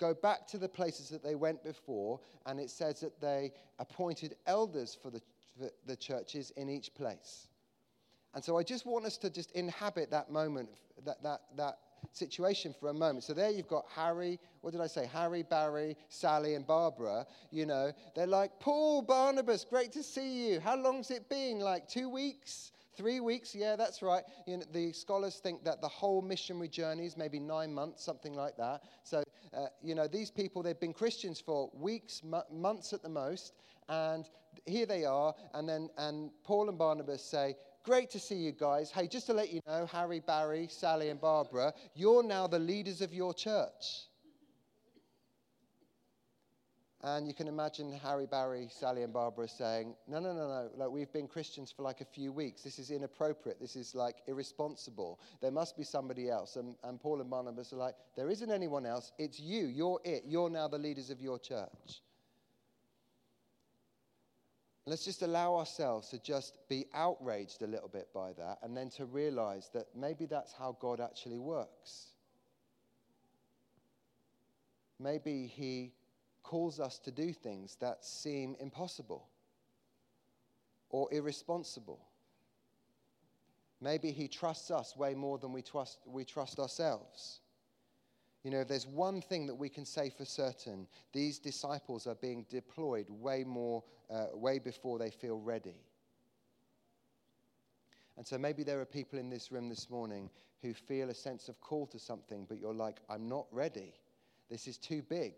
go 0.00 0.14
back 0.14 0.46
to 0.48 0.58
the 0.58 0.68
places 0.68 1.10
that 1.10 1.22
they 1.22 1.34
went 1.34 1.62
before, 1.62 2.20
and 2.46 2.58
it 2.58 2.70
says 2.70 3.00
that 3.00 3.20
they 3.20 3.52
appointed 3.78 4.34
elders 4.46 4.96
for 5.00 5.10
the, 5.10 5.20
for 5.58 5.68
the 5.86 5.96
churches 5.96 6.52
in 6.56 6.70
each 6.70 6.94
place. 6.94 7.48
And 8.34 8.42
so 8.42 8.58
I 8.58 8.62
just 8.62 8.84
want 8.84 9.04
us 9.04 9.16
to 9.18 9.30
just 9.30 9.52
inhabit 9.52 10.10
that 10.10 10.30
moment, 10.30 10.68
that, 11.04 11.22
that, 11.22 11.42
that 11.56 11.78
situation 12.12 12.74
for 12.78 12.88
a 12.88 12.94
moment. 12.94 13.24
So 13.24 13.32
there 13.32 13.50
you've 13.50 13.68
got 13.68 13.86
Harry, 13.94 14.38
what 14.60 14.72
did 14.72 14.80
I 14.80 14.86
say? 14.86 15.08
Harry, 15.12 15.42
Barry, 15.42 15.96
Sally, 16.08 16.54
and 16.54 16.66
Barbara. 16.66 17.26
You 17.50 17.66
know, 17.66 17.92
they're 18.14 18.26
like, 18.26 18.58
Paul, 18.60 19.02
Barnabas, 19.02 19.64
great 19.64 19.92
to 19.92 20.02
see 20.02 20.50
you. 20.50 20.60
How 20.60 20.76
long's 20.76 21.10
it 21.10 21.28
been? 21.28 21.60
Like 21.60 21.88
two 21.88 22.08
weeks? 22.08 22.72
Three 22.96 23.20
weeks? 23.20 23.54
Yeah, 23.54 23.76
that's 23.76 24.02
right. 24.02 24.22
You 24.46 24.58
know, 24.58 24.64
the 24.72 24.92
scholars 24.92 25.36
think 25.36 25.64
that 25.64 25.80
the 25.80 25.88
whole 25.88 26.22
missionary 26.22 26.68
journey 26.68 27.06
is 27.06 27.16
maybe 27.16 27.40
nine 27.40 27.74
months, 27.74 28.04
something 28.04 28.34
like 28.34 28.56
that. 28.56 28.82
So, 29.02 29.24
uh, 29.56 29.66
you 29.82 29.94
know, 29.94 30.06
these 30.06 30.30
people, 30.30 30.62
they've 30.62 30.78
been 30.78 30.92
Christians 30.92 31.40
for 31.40 31.70
weeks, 31.74 32.22
months 32.52 32.92
at 32.92 33.02
the 33.02 33.08
most. 33.08 33.54
And 33.88 34.26
here 34.66 34.86
they 34.86 35.04
are. 35.04 35.34
And 35.54 35.68
then 35.68 35.90
and 35.98 36.30
Paul 36.44 36.68
and 36.68 36.78
Barnabas 36.78 37.22
say, 37.22 37.56
Great 37.84 38.08
to 38.08 38.18
see 38.18 38.36
you 38.36 38.50
guys. 38.50 38.90
Hey, 38.90 39.06
just 39.06 39.26
to 39.26 39.34
let 39.34 39.52
you 39.52 39.60
know, 39.66 39.84
Harry, 39.84 40.18
Barry, 40.18 40.68
Sally, 40.70 41.10
and 41.10 41.20
Barbara, 41.20 41.74
you're 41.94 42.22
now 42.22 42.46
the 42.46 42.58
leaders 42.58 43.02
of 43.02 43.12
your 43.12 43.34
church. 43.34 44.06
And 47.02 47.28
you 47.28 47.34
can 47.34 47.46
imagine 47.46 47.92
Harry, 48.02 48.24
Barry, 48.24 48.68
Sally, 48.70 49.02
and 49.02 49.12
Barbara 49.12 49.46
saying, 49.46 49.94
No, 50.08 50.18
no, 50.18 50.32
no, 50.32 50.48
no. 50.48 50.70
Like, 50.74 50.88
we've 50.88 51.12
been 51.12 51.28
Christians 51.28 51.70
for 51.70 51.82
like 51.82 52.00
a 52.00 52.06
few 52.06 52.32
weeks. 52.32 52.62
This 52.62 52.78
is 52.78 52.90
inappropriate. 52.90 53.60
This 53.60 53.76
is 53.76 53.94
like 53.94 54.22
irresponsible. 54.26 55.20
There 55.42 55.50
must 55.50 55.76
be 55.76 55.84
somebody 55.84 56.30
else. 56.30 56.56
And, 56.56 56.76
and 56.84 56.98
Paul 56.98 57.20
and 57.20 57.28
Barnabas 57.28 57.74
are 57.74 57.76
like, 57.76 57.96
There 58.16 58.30
isn't 58.30 58.50
anyone 58.50 58.86
else. 58.86 59.12
It's 59.18 59.38
you. 59.38 59.66
You're 59.66 60.00
it. 60.04 60.22
You're 60.26 60.48
now 60.48 60.68
the 60.68 60.78
leaders 60.78 61.10
of 61.10 61.20
your 61.20 61.38
church. 61.38 62.00
Let's 64.86 65.04
just 65.04 65.22
allow 65.22 65.56
ourselves 65.56 66.08
to 66.10 66.18
just 66.18 66.58
be 66.68 66.86
outraged 66.92 67.62
a 67.62 67.66
little 67.66 67.88
bit 67.88 68.08
by 68.12 68.34
that 68.34 68.58
and 68.62 68.76
then 68.76 68.90
to 68.90 69.06
realize 69.06 69.70
that 69.72 69.86
maybe 69.96 70.26
that's 70.26 70.52
how 70.52 70.76
God 70.78 71.00
actually 71.00 71.38
works. 71.38 72.08
Maybe 75.00 75.46
He 75.46 75.92
calls 76.42 76.80
us 76.80 76.98
to 77.00 77.10
do 77.10 77.32
things 77.32 77.76
that 77.80 78.04
seem 78.04 78.56
impossible 78.60 79.26
or 80.90 81.08
irresponsible. 81.12 82.00
Maybe 83.80 84.12
He 84.12 84.28
trusts 84.28 84.70
us 84.70 84.96
way 84.96 85.14
more 85.14 85.38
than 85.38 85.52
we 85.52 85.62
trust, 85.62 85.98
we 86.06 86.24
trust 86.24 86.58
ourselves. 86.60 87.40
You 88.44 88.50
know, 88.50 88.60
if 88.60 88.68
there's 88.68 88.86
one 88.86 89.22
thing 89.22 89.46
that 89.46 89.54
we 89.54 89.70
can 89.70 89.86
say 89.86 90.10
for 90.10 90.26
certain, 90.26 90.86
these 91.14 91.38
disciples 91.38 92.06
are 92.06 92.14
being 92.14 92.44
deployed 92.50 93.06
way 93.08 93.42
more, 93.42 93.82
uh, 94.10 94.26
way 94.34 94.58
before 94.58 94.98
they 94.98 95.10
feel 95.10 95.38
ready. 95.38 95.80
And 98.18 98.26
so 98.26 98.36
maybe 98.36 98.62
there 98.62 98.80
are 98.80 98.84
people 98.84 99.18
in 99.18 99.30
this 99.30 99.50
room 99.50 99.70
this 99.70 99.88
morning 99.88 100.28
who 100.60 100.74
feel 100.74 101.08
a 101.08 101.14
sense 101.14 101.48
of 101.48 101.58
call 101.60 101.86
to 101.86 101.98
something, 101.98 102.44
but 102.46 102.58
you're 102.58 102.74
like, 102.74 103.00
I'm 103.08 103.28
not 103.28 103.46
ready. 103.50 103.94
This 104.50 104.68
is 104.68 104.76
too 104.76 105.02
big. 105.02 105.34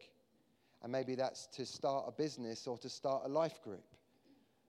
And 0.83 0.91
maybe 0.91 1.15
that's 1.15 1.47
to 1.49 1.65
start 1.65 2.05
a 2.09 2.13
business 2.13 2.67
or 2.67 2.77
to 2.79 2.89
start 2.89 3.23
a 3.25 3.29
life 3.29 3.63
group. 3.63 3.85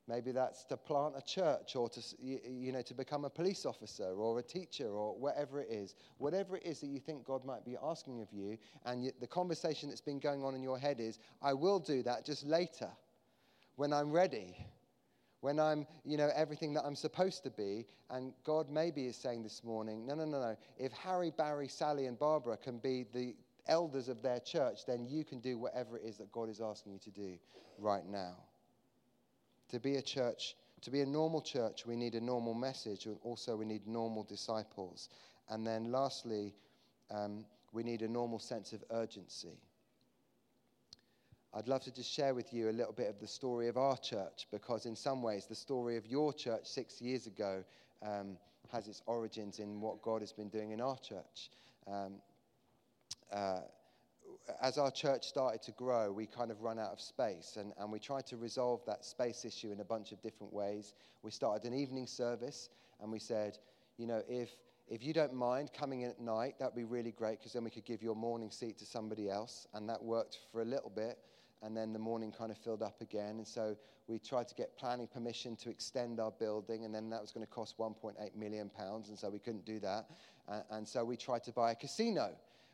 Maybe 0.07 0.31
that's 0.31 0.63
to 0.65 0.77
plant 0.77 1.15
a 1.17 1.21
church 1.21 1.75
or 1.75 1.89
to, 1.89 2.01
you 2.21 2.71
know, 2.71 2.81
to 2.81 2.93
become 2.93 3.25
a 3.25 3.29
police 3.29 3.65
officer 3.65 4.05
or 4.05 4.39
a 4.39 4.43
teacher 4.43 4.87
or 4.87 5.17
whatever 5.17 5.59
it 5.59 5.67
is. 5.69 5.95
Whatever 6.17 6.55
it 6.55 6.63
is 6.63 6.79
that 6.79 6.87
you 6.87 6.99
think 6.99 7.25
God 7.25 7.43
might 7.43 7.65
be 7.65 7.75
asking 7.83 8.21
of 8.21 8.31
you, 8.31 8.57
and 8.85 9.11
the 9.19 9.27
conversation 9.27 9.89
that's 9.89 9.99
been 9.99 10.19
going 10.19 10.45
on 10.45 10.55
in 10.55 10.63
your 10.63 10.79
head 10.79 11.01
is, 11.01 11.19
I 11.41 11.53
will 11.53 11.79
do 11.79 12.03
that 12.03 12.25
just 12.25 12.45
later 12.45 12.89
when 13.75 13.91
I'm 13.91 14.09
ready, 14.09 14.55
when 15.41 15.59
I'm, 15.59 15.85
you 16.05 16.15
know, 16.15 16.29
everything 16.33 16.73
that 16.75 16.85
I'm 16.85 16.95
supposed 16.95 17.43
to 17.43 17.49
be. 17.49 17.85
And 18.09 18.31
God 18.45 18.69
maybe 18.69 19.07
is 19.07 19.17
saying 19.17 19.43
this 19.43 19.61
morning, 19.61 20.05
no, 20.05 20.15
no, 20.15 20.23
no, 20.23 20.39
no. 20.39 20.55
If 20.77 20.93
Harry, 20.93 21.33
Barry, 21.37 21.67
Sally, 21.67 22.05
and 22.05 22.17
Barbara 22.17 22.55
can 22.55 22.77
be 22.77 23.05
the 23.13 23.35
elders 23.67 24.07
of 24.07 24.21
their 24.21 24.39
church, 24.39 24.85
then 24.87 25.05
you 25.05 25.25
can 25.25 25.41
do 25.41 25.57
whatever 25.57 25.97
it 25.97 26.03
is 26.05 26.15
that 26.17 26.31
God 26.31 26.47
is 26.49 26.61
asking 26.61 26.93
you 26.93 26.99
to 26.99 27.11
do 27.11 27.37
right 27.77 28.05
now. 28.09 28.37
To 29.69 29.79
be 29.79 29.95
a 29.95 30.01
church, 30.01 30.55
to 30.81 30.91
be 30.91 31.01
a 31.01 31.05
normal 31.05 31.41
church, 31.41 31.85
we 31.85 31.95
need 31.95 32.15
a 32.15 32.21
normal 32.21 32.53
message, 32.53 33.05
and 33.05 33.17
also 33.23 33.55
we 33.55 33.65
need 33.65 33.87
normal 33.87 34.23
disciples. 34.23 35.09
And 35.49 35.65
then 35.65 35.91
lastly, 35.91 36.53
um, 37.11 37.45
we 37.73 37.83
need 37.83 38.01
a 38.01 38.07
normal 38.07 38.39
sense 38.39 38.73
of 38.73 38.83
urgency. 38.91 39.59
I'd 41.53 41.67
love 41.67 41.83
to 41.83 41.91
just 41.91 42.11
share 42.11 42.33
with 42.33 42.53
you 42.53 42.69
a 42.69 42.71
little 42.71 42.93
bit 42.93 43.09
of 43.09 43.19
the 43.19 43.27
story 43.27 43.67
of 43.67 43.77
our 43.77 43.97
church 43.97 44.47
because, 44.51 44.85
in 44.85 44.95
some 44.95 45.21
ways, 45.21 45.45
the 45.45 45.55
story 45.55 45.97
of 45.97 46.05
your 46.05 46.33
church 46.33 46.65
six 46.65 47.01
years 47.01 47.25
ago 47.25 47.63
um, 48.03 48.37
has 48.71 48.87
its 48.87 49.01
origins 49.05 49.59
in 49.59 49.81
what 49.81 50.01
God 50.01 50.21
has 50.21 50.31
been 50.31 50.49
doing 50.49 50.71
in 50.71 50.81
our 50.81 50.97
church. 50.97 51.49
Um, 51.87 52.15
uh, 53.31 53.61
as 54.61 54.77
our 54.77 54.91
church 54.91 55.27
started 55.27 55.61
to 55.63 55.71
grow, 55.71 56.11
we 56.11 56.25
kind 56.25 56.51
of 56.51 56.61
run 56.61 56.79
out 56.79 56.91
of 56.91 57.01
space, 57.01 57.57
and, 57.57 57.73
and 57.77 57.91
we 57.91 57.99
tried 57.99 58.25
to 58.27 58.37
resolve 58.37 58.81
that 58.85 59.05
space 59.05 59.45
issue 59.45 59.71
in 59.71 59.79
a 59.79 59.85
bunch 59.85 60.11
of 60.11 60.21
different 60.21 60.53
ways. 60.53 60.93
We 61.21 61.31
started 61.31 61.67
an 61.67 61.77
evening 61.77 62.07
service, 62.07 62.69
and 63.01 63.11
we 63.11 63.19
said, 63.19 63.57
you 63.97 64.07
know, 64.07 64.23
if, 64.27 64.49
if 64.87 65.03
you 65.03 65.13
don't 65.13 65.33
mind 65.33 65.71
coming 65.73 66.01
in 66.01 66.11
at 66.11 66.21
night, 66.21 66.55
that'd 66.59 66.75
be 66.75 66.83
really 66.83 67.11
great, 67.11 67.39
because 67.39 67.53
then 67.53 67.63
we 67.63 67.69
could 67.69 67.85
give 67.85 68.01
your 68.01 68.15
morning 68.15 68.51
seat 68.51 68.77
to 68.79 68.85
somebody 68.85 69.29
else, 69.29 69.67
and 69.73 69.89
that 69.89 70.01
worked 70.01 70.39
for 70.51 70.61
a 70.61 70.65
little 70.65 70.91
bit, 70.95 71.17
and 71.61 71.75
then 71.75 71.91
the 71.91 71.99
morning 71.99 72.31
kind 72.31 72.51
of 72.51 72.57
filled 72.57 72.83
up 72.83 73.01
again, 73.01 73.37
and 73.37 73.47
so 73.47 73.75
we 74.07 74.17
tried 74.19 74.47
to 74.47 74.55
get 74.55 74.77
planning 74.77 75.07
permission 75.07 75.55
to 75.57 75.69
extend 75.69 76.19
our 76.19 76.31
building, 76.31 76.85
and 76.85 76.95
then 76.95 77.09
that 77.09 77.21
was 77.21 77.31
going 77.31 77.45
to 77.45 77.51
cost 77.51 77.77
1.8 77.77 78.35
million 78.35 78.69
pounds, 78.69 79.09
and 79.09 79.19
so 79.19 79.29
we 79.29 79.39
couldn't 79.39 79.65
do 79.65 79.79
that, 79.79 80.05
and 80.71 80.87
so 80.87 81.03
we 81.03 81.17
tried 81.17 81.43
to 81.43 81.51
buy 81.51 81.71
a 81.71 81.75
casino 81.75 82.29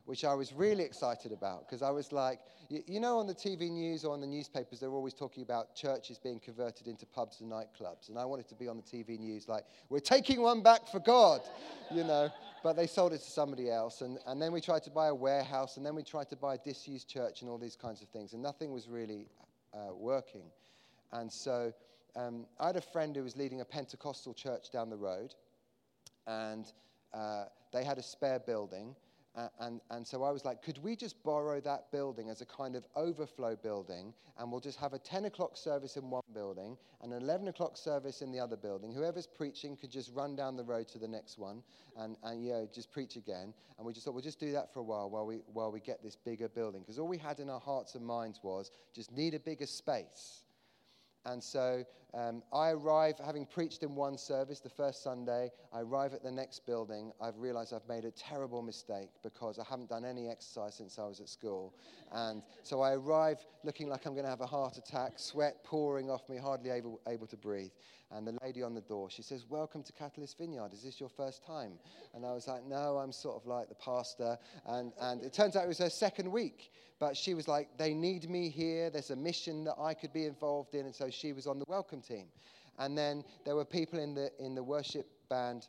which 0.05 0.25
I 0.25 0.33
was 0.33 0.53
really 0.53 0.83
excited 0.83 1.31
about 1.31 1.67
because 1.67 1.81
I 1.81 1.89
was 1.89 2.11
like, 2.11 2.39
you, 2.69 2.99
know, 2.99 3.19
on 3.19 3.27
the 3.27 3.35
TV 3.35 3.69
news 3.69 4.03
or 4.03 4.13
on 4.13 4.21
the 4.21 4.27
newspapers, 4.27 4.79
they're 4.79 4.89
always 4.89 5.13
talking 5.13 5.43
about 5.43 5.75
churches 5.75 6.17
being 6.17 6.39
converted 6.39 6.87
into 6.87 7.05
pubs 7.05 7.41
and 7.41 7.51
nightclubs. 7.51 8.09
And 8.09 8.17
I 8.17 8.25
wanted 8.25 8.47
to 8.49 8.55
be 8.55 8.67
on 8.67 8.77
the 8.77 8.83
TV 8.83 9.19
news 9.19 9.47
like, 9.47 9.63
we're 9.89 9.99
taking 9.99 10.41
one 10.41 10.61
back 10.63 10.87
for 10.87 10.99
God, 10.99 11.41
you 11.91 12.03
know. 12.03 12.29
But 12.63 12.75
they 12.75 12.87
sold 12.87 13.13
it 13.13 13.19
to 13.19 13.29
somebody 13.29 13.69
else. 13.69 14.01
And, 14.01 14.17
and 14.25 14.41
then 14.41 14.53
we 14.53 14.61
tried 14.61 14.83
to 14.83 14.89
buy 14.89 15.07
a 15.07 15.15
warehouse, 15.15 15.77
and 15.77 15.85
then 15.85 15.95
we 15.95 16.03
tried 16.03 16.29
to 16.29 16.35
buy 16.35 16.55
a 16.55 16.57
disused 16.57 17.09
church 17.09 17.41
and 17.41 17.49
all 17.49 17.57
these 17.57 17.75
kinds 17.75 18.01
of 18.01 18.07
things. 18.07 18.33
And 18.33 18.41
nothing 18.41 18.71
was 18.71 18.87
really 18.87 19.27
uh, 19.73 19.93
working. 19.93 20.45
And 21.11 21.31
so 21.31 21.73
um, 22.15 22.45
I 22.59 22.67
had 22.67 22.77
a 22.77 22.81
friend 22.81 23.15
who 23.15 23.23
was 23.23 23.35
leading 23.35 23.61
a 23.61 23.65
Pentecostal 23.65 24.33
church 24.33 24.71
down 24.71 24.89
the 24.89 24.97
road, 24.97 25.35
and 26.25 26.71
uh, 27.13 27.45
they 27.71 27.83
had 27.83 27.97
a 27.97 28.03
spare 28.03 28.39
building. 28.39 28.95
Uh, 29.35 29.47
and, 29.61 29.81
and 29.89 30.05
so 30.05 30.23
I 30.23 30.29
was 30.29 30.45
like, 30.45 30.61
could 30.61 30.77
we 30.83 30.95
just 30.95 31.21
borrow 31.23 31.59
that 31.61 31.91
building 31.91 32.29
as 32.29 32.41
a 32.41 32.45
kind 32.45 32.75
of 32.75 32.85
overflow 32.95 33.55
building? 33.55 34.13
And 34.37 34.51
we'll 34.51 34.59
just 34.59 34.79
have 34.79 34.93
a 34.93 34.99
10 34.99 35.25
o'clock 35.25 35.57
service 35.57 35.97
in 35.97 36.09
one 36.11 36.21
building 36.35 36.77
and 37.01 37.11
an 37.11 37.23
11 37.23 37.47
o'clock 37.47 37.75
service 37.75 38.21
in 38.21 38.31
the 38.31 38.39
other 38.39 38.55
building. 38.55 38.93
Whoever's 38.93 39.25
preaching 39.25 39.75
could 39.75 39.89
just 39.89 40.11
run 40.13 40.35
down 40.35 40.55
the 40.55 40.63
road 40.63 40.87
to 40.89 40.99
the 40.99 41.07
next 41.07 41.39
one 41.39 41.63
and, 41.97 42.15
and 42.23 42.45
you 42.45 42.51
know, 42.51 42.69
just 42.71 42.91
preach 42.91 43.15
again. 43.15 43.55
And 43.77 43.87
we 43.87 43.93
just 43.93 44.05
thought, 44.05 44.13
we'll 44.13 44.23
just 44.23 44.39
do 44.39 44.51
that 44.51 44.71
for 44.71 44.81
a 44.81 44.83
while 44.83 45.09
while 45.09 45.25
we, 45.25 45.41
while 45.51 45.71
we 45.71 45.79
get 45.79 46.03
this 46.03 46.15
bigger 46.15 46.47
building. 46.47 46.81
Because 46.81 46.99
all 46.99 47.07
we 47.07 47.17
had 47.17 47.39
in 47.39 47.49
our 47.49 47.59
hearts 47.59 47.95
and 47.95 48.05
minds 48.05 48.39
was 48.43 48.69
just 48.93 49.11
need 49.11 49.33
a 49.33 49.39
bigger 49.39 49.65
space. 49.65 50.42
And 51.25 51.43
so 51.43 51.85
um, 52.13 52.43
I 52.53 52.69
arrive, 52.71 53.15
having 53.25 53.45
preached 53.45 53.81
in 53.81 53.95
one 53.95 54.17
service 54.17 54.59
the 54.59 54.69
first 54.69 55.01
Sunday, 55.01 55.49
I 55.73 55.81
arrive 55.81 56.13
at 56.13 56.21
the 56.21 56.31
next 56.31 56.65
building. 56.65 57.11
I've 57.19 57.37
realized 57.37 57.73
I've 57.73 57.87
made 57.87 58.05
a 58.05 58.11
terrible 58.11 58.61
mistake 58.61 59.09
because 59.23 59.57
I 59.57 59.63
haven't 59.67 59.89
done 59.89 60.05
any 60.05 60.29
exercise 60.29 60.75
since 60.75 60.99
I 60.99 61.07
was 61.07 61.19
at 61.21 61.29
school. 61.29 61.73
And 62.11 62.43
so 62.61 62.81
I 62.81 62.93
arrive 62.93 63.37
looking 63.63 63.89
like 63.89 64.05
I'm 64.05 64.13
going 64.13 64.25
to 64.25 64.29
have 64.29 64.41
a 64.41 64.45
heart 64.45 64.77
attack, 64.77 65.13
sweat 65.17 65.63
pouring 65.63 66.11
off 66.11 66.29
me, 66.29 66.37
hardly 66.37 66.69
able, 66.69 67.01
able 67.07 67.25
to 67.27 67.37
breathe. 67.37 67.71
And 68.15 68.27
the 68.27 68.37
lady 68.43 68.61
on 68.61 68.75
the 68.75 68.81
door, 68.81 69.09
she 69.09 69.23
says, 69.23 69.45
Welcome 69.49 69.81
to 69.83 69.93
Catalyst 69.93 70.37
Vineyard. 70.37 70.71
Is 70.71 70.83
this 70.83 70.99
your 70.99 71.09
first 71.09 71.43
time? 71.43 71.73
And 72.13 72.23
I 72.23 72.31
was 72.31 72.47
like, 72.47 72.63
No, 72.63 72.97
I'm 72.97 73.11
sort 73.11 73.41
of 73.41 73.47
like 73.47 73.69
the 73.69 73.75
pastor. 73.75 74.37
And, 74.67 74.93
and 75.01 75.23
it 75.23 75.33
turns 75.33 75.55
out 75.55 75.63
it 75.63 75.67
was 75.67 75.79
her 75.79 75.89
second 75.89 76.31
week. 76.31 76.71
But 76.99 77.17
she 77.17 77.33
was 77.33 77.47
like, 77.47 77.69
They 77.77 77.95
need 77.95 78.29
me 78.29 78.49
here. 78.49 78.91
There's 78.91 79.09
a 79.09 79.15
mission 79.15 79.63
that 79.63 79.75
I 79.79 79.95
could 79.95 80.13
be 80.13 80.25
involved 80.25 80.75
in. 80.75 80.85
And 80.85 80.93
so 80.93 81.09
she 81.09 81.33
was 81.33 81.47
on 81.47 81.57
the 81.57 81.65
welcome 81.67 82.01
team. 82.01 82.27
And 82.77 82.95
then 82.95 83.23
there 83.45 83.55
were 83.55 83.65
people 83.65 83.97
in 83.99 84.13
the, 84.13 84.31
in 84.39 84.53
the 84.53 84.63
worship 84.63 85.07
band. 85.29 85.67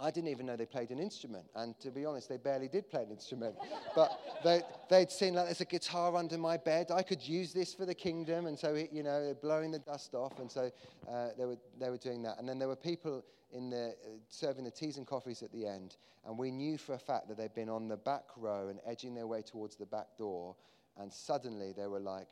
I 0.00 0.10
didn't 0.10 0.28
even 0.28 0.46
know 0.46 0.56
they 0.56 0.66
played 0.66 0.90
an 0.90 0.98
instrument. 0.98 1.44
And 1.54 1.78
to 1.80 1.90
be 1.90 2.04
honest, 2.04 2.28
they 2.28 2.36
barely 2.36 2.68
did 2.68 2.90
play 2.90 3.04
an 3.04 3.10
instrument. 3.10 3.54
but 3.94 4.20
they, 4.42 4.62
they'd 4.90 5.10
seen, 5.10 5.34
like, 5.34 5.46
there's 5.46 5.60
a 5.60 5.64
guitar 5.66 6.16
under 6.16 6.36
my 6.36 6.56
bed. 6.56 6.90
I 6.90 7.02
could 7.02 7.26
use 7.26 7.52
this 7.52 7.74
for 7.74 7.86
the 7.86 7.94
kingdom. 7.94 8.46
And 8.46 8.58
so, 8.58 8.74
you 8.74 9.04
know, 9.04 9.24
they're 9.24 9.34
blowing 9.34 9.70
the 9.70 9.78
dust 9.78 10.14
off. 10.14 10.40
And 10.40 10.50
so 10.50 10.70
uh, 11.08 11.28
they, 11.38 11.44
were, 11.44 11.58
they 11.78 11.90
were 11.90 11.96
doing 11.96 12.22
that. 12.22 12.38
And 12.38 12.48
then 12.48 12.58
there 12.58 12.68
were 12.68 12.76
people 12.76 13.24
in 13.52 13.70
the, 13.70 13.90
uh, 13.90 14.10
serving 14.28 14.64
the 14.64 14.70
teas 14.70 14.96
and 14.96 15.06
coffees 15.06 15.42
at 15.42 15.52
the 15.52 15.64
end. 15.66 15.96
And 16.26 16.36
we 16.36 16.50
knew 16.50 16.76
for 16.76 16.94
a 16.94 16.98
fact 16.98 17.28
that 17.28 17.36
they'd 17.36 17.54
been 17.54 17.68
on 17.68 17.86
the 17.86 17.96
back 17.96 18.24
row 18.36 18.68
and 18.68 18.80
edging 18.84 19.14
their 19.14 19.28
way 19.28 19.42
towards 19.42 19.76
the 19.76 19.86
back 19.86 20.16
door. 20.18 20.56
And 20.98 21.12
suddenly 21.12 21.72
they 21.72 21.86
were 21.86 22.00
like, 22.00 22.28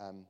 um, 0.00 0.26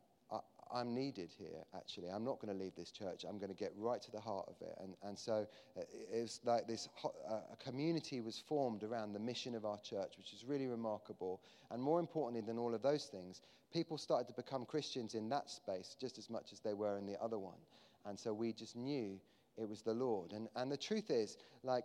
I'm 0.74 0.94
needed 0.94 1.30
here, 1.38 1.64
actually. 1.76 2.08
I'm 2.08 2.24
not 2.24 2.40
going 2.40 2.56
to 2.56 2.62
leave 2.62 2.74
this 2.76 2.90
church. 2.90 3.24
I'm 3.28 3.38
going 3.38 3.50
to 3.50 3.56
get 3.56 3.72
right 3.76 4.00
to 4.02 4.10
the 4.10 4.20
heart 4.20 4.46
of 4.48 4.54
it. 4.60 4.76
And, 4.80 4.94
and 5.02 5.18
so 5.18 5.46
uh, 5.76 5.82
it's 6.12 6.40
like 6.44 6.66
this 6.66 6.88
uh, 7.04 7.40
a 7.52 7.56
community 7.56 8.20
was 8.20 8.38
formed 8.38 8.82
around 8.82 9.12
the 9.12 9.18
mission 9.18 9.54
of 9.54 9.64
our 9.64 9.78
church, 9.78 10.14
which 10.18 10.32
is 10.32 10.44
really 10.44 10.66
remarkable. 10.66 11.40
And 11.70 11.82
more 11.82 12.00
importantly 12.00 12.42
than 12.46 12.58
all 12.58 12.74
of 12.74 12.82
those 12.82 13.04
things, 13.04 13.42
people 13.72 13.98
started 13.98 14.28
to 14.28 14.34
become 14.34 14.64
Christians 14.64 15.14
in 15.14 15.28
that 15.30 15.50
space 15.50 15.96
just 16.00 16.18
as 16.18 16.30
much 16.30 16.52
as 16.52 16.60
they 16.60 16.74
were 16.74 16.98
in 16.98 17.06
the 17.06 17.20
other 17.22 17.38
one. 17.38 17.58
And 18.06 18.18
so 18.18 18.32
we 18.32 18.52
just 18.52 18.76
knew 18.76 19.18
it 19.56 19.68
was 19.68 19.82
the 19.82 19.94
Lord. 19.94 20.32
And, 20.32 20.48
and 20.56 20.70
the 20.70 20.76
truth 20.76 21.10
is, 21.10 21.36
like, 21.62 21.84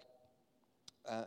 uh, 1.09 1.25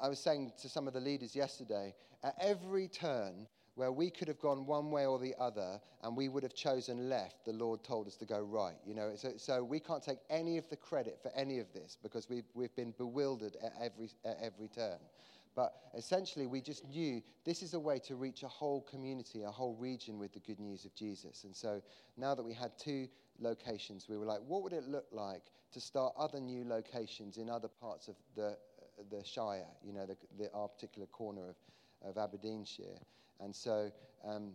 I 0.00 0.08
was 0.08 0.18
saying 0.18 0.52
to 0.62 0.68
some 0.68 0.88
of 0.88 0.94
the 0.94 1.00
leaders 1.00 1.36
yesterday, 1.36 1.94
at 2.24 2.34
every 2.40 2.88
turn, 2.88 3.46
where 3.74 3.92
we 3.92 4.10
could 4.10 4.28
have 4.28 4.38
gone 4.38 4.66
one 4.66 4.90
way 4.90 5.06
or 5.06 5.18
the 5.18 5.34
other 5.38 5.80
and 6.02 6.16
we 6.16 6.28
would 6.28 6.42
have 6.42 6.54
chosen 6.54 7.08
left, 7.08 7.44
the 7.44 7.52
Lord 7.52 7.82
told 7.82 8.06
us 8.06 8.16
to 8.16 8.26
go 8.26 8.40
right. 8.40 8.76
You 8.86 8.94
know, 8.94 9.12
so, 9.16 9.32
so 9.36 9.64
we 9.64 9.80
can't 9.80 10.02
take 10.02 10.18
any 10.28 10.58
of 10.58 10.68
the 10.68 10.76
credit 10.76 11.18
for 11.22 11.30
any 11.34 11.58
of 11.58 11.72
this 11.72 11.96
because 12.02 12.28
we've, 12.28 12.44
we've 12.54 12.74
been 12.76 12.92
bewildered 12.98 13.56
at 13.62 13.72
every, 13.80 14.10
at 14.24 14.36
every 14.42 14.68
turn. 14.68 14.98
But 15.54 15.74
essentially, 15.94 16.46
we 16.46 16.60
just 16.60 16.88
knew 16.88 17.22
this 17.44 17.62
is 17.62 17.74
a 17.74 17.80
way 17.80 17.98
to 18.06 18.14
reach 18.14 18.42
a 18.42 18.48
whole 18.48 18.80
community, 18.82 19.42
a 19.42 19.50
whole 19.50 19.74
region 19.74 20.18
with 20.18 20.32
the 20.32 20.40
good 20.40 20.58
news 20.58 20.84
of 20.84 20.94
Jesus. 20.94 21.44
And 21.44 21.54
so 21.54 21.82
now 22.16 22.34
that 22.34 22.42
we 22.42 22.54
had 22.54 22.78
two 22.78 23.06
locations, 23.38 24.08
we 24.08 24.16
were 24.16 24.24
like, 24.24 24.40
what 24.46 24.62
would 24.62 24.72
it 24.72 24.88
look 24.88 25.06
like 25.12 25.42
to 25.72 25.80
start 25.80 26.14
other 26.18 26.40
new 26.40 26.64
locations 26.64 27.36
in 27.36 27.50
other 27.50 27.68
parts 27.68 28.08
of 28.08 28.14
the, 28.34 28.56
the 29.10 29.22
Shire, 29.24 29.66
you 29.84 29.92
know, 29.92 30.06
the, 30.06 30.16
the, 30.38 30.50
our 30.52 30.68
particular 30.68 31.06
corner 31.06 31.50
of, 31.50 31.56
of 32.08 32.16
Aberdeenshire? 32.16 32.98
And 33.40 33.54
so 33.54 33.90
um, 34.24 34.52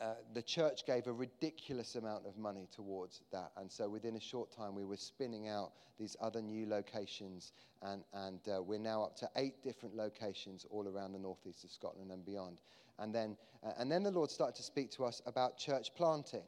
uh, 0.00 0.14
the 0.34 0.42
church 0.42 0.84
gave 0.86 1.06
a 1.06 1.12
ridiculous 1.12 1.96
amount 1.96 2.26
of 2.26 2.36
money 2.36 2.68
towards 2.70 3.22
that. 3.32 3.50
And 3.56 3.70
so 3.70 3.88
within 3.88 4.16
a 4.16 4.20
short 4.20 4.50
time, 4.50 4.74
we 4.74 4.84
were 4.84 4.96
spinning 4.96 5.48
out 5.48 5.72
these 5.98 6.16
other 6.20 6.42
new 6.42 6.66
locations. 6.68 7.52
And, 7.82 8.02
and 8.12 8.40
uh, 8.48 8.62
we're 8.62 8.78
now 8.78 9.04
up 9.04 9.16
to 9.16 9.30
eight 9.36 9.62
different 9.62 9.96
locations 9.96 10.66
all 10.70 10.86
around 10.86 11.12
the 11.12 11.18
northeast 11.18 11.64
of 11.64 11.70
Scotland 11.70 12.10
and 12.10 12.24
beyond. 12.24 12.60
And 12.98 13.14
then, 13.14 13.36
uh, 13.64 13.72
and 13.78 13.90
then 13.90 14.02
the 14.02 14.10
Lord 14.10 14.30
started 14.30 14.56
to 14.56 14.62
speak 14.62 14.90
to 14.92 15.04
us 15.04 15.22
about 15.26 15.58
church 15.58 15.94
planting. 15.94 16.44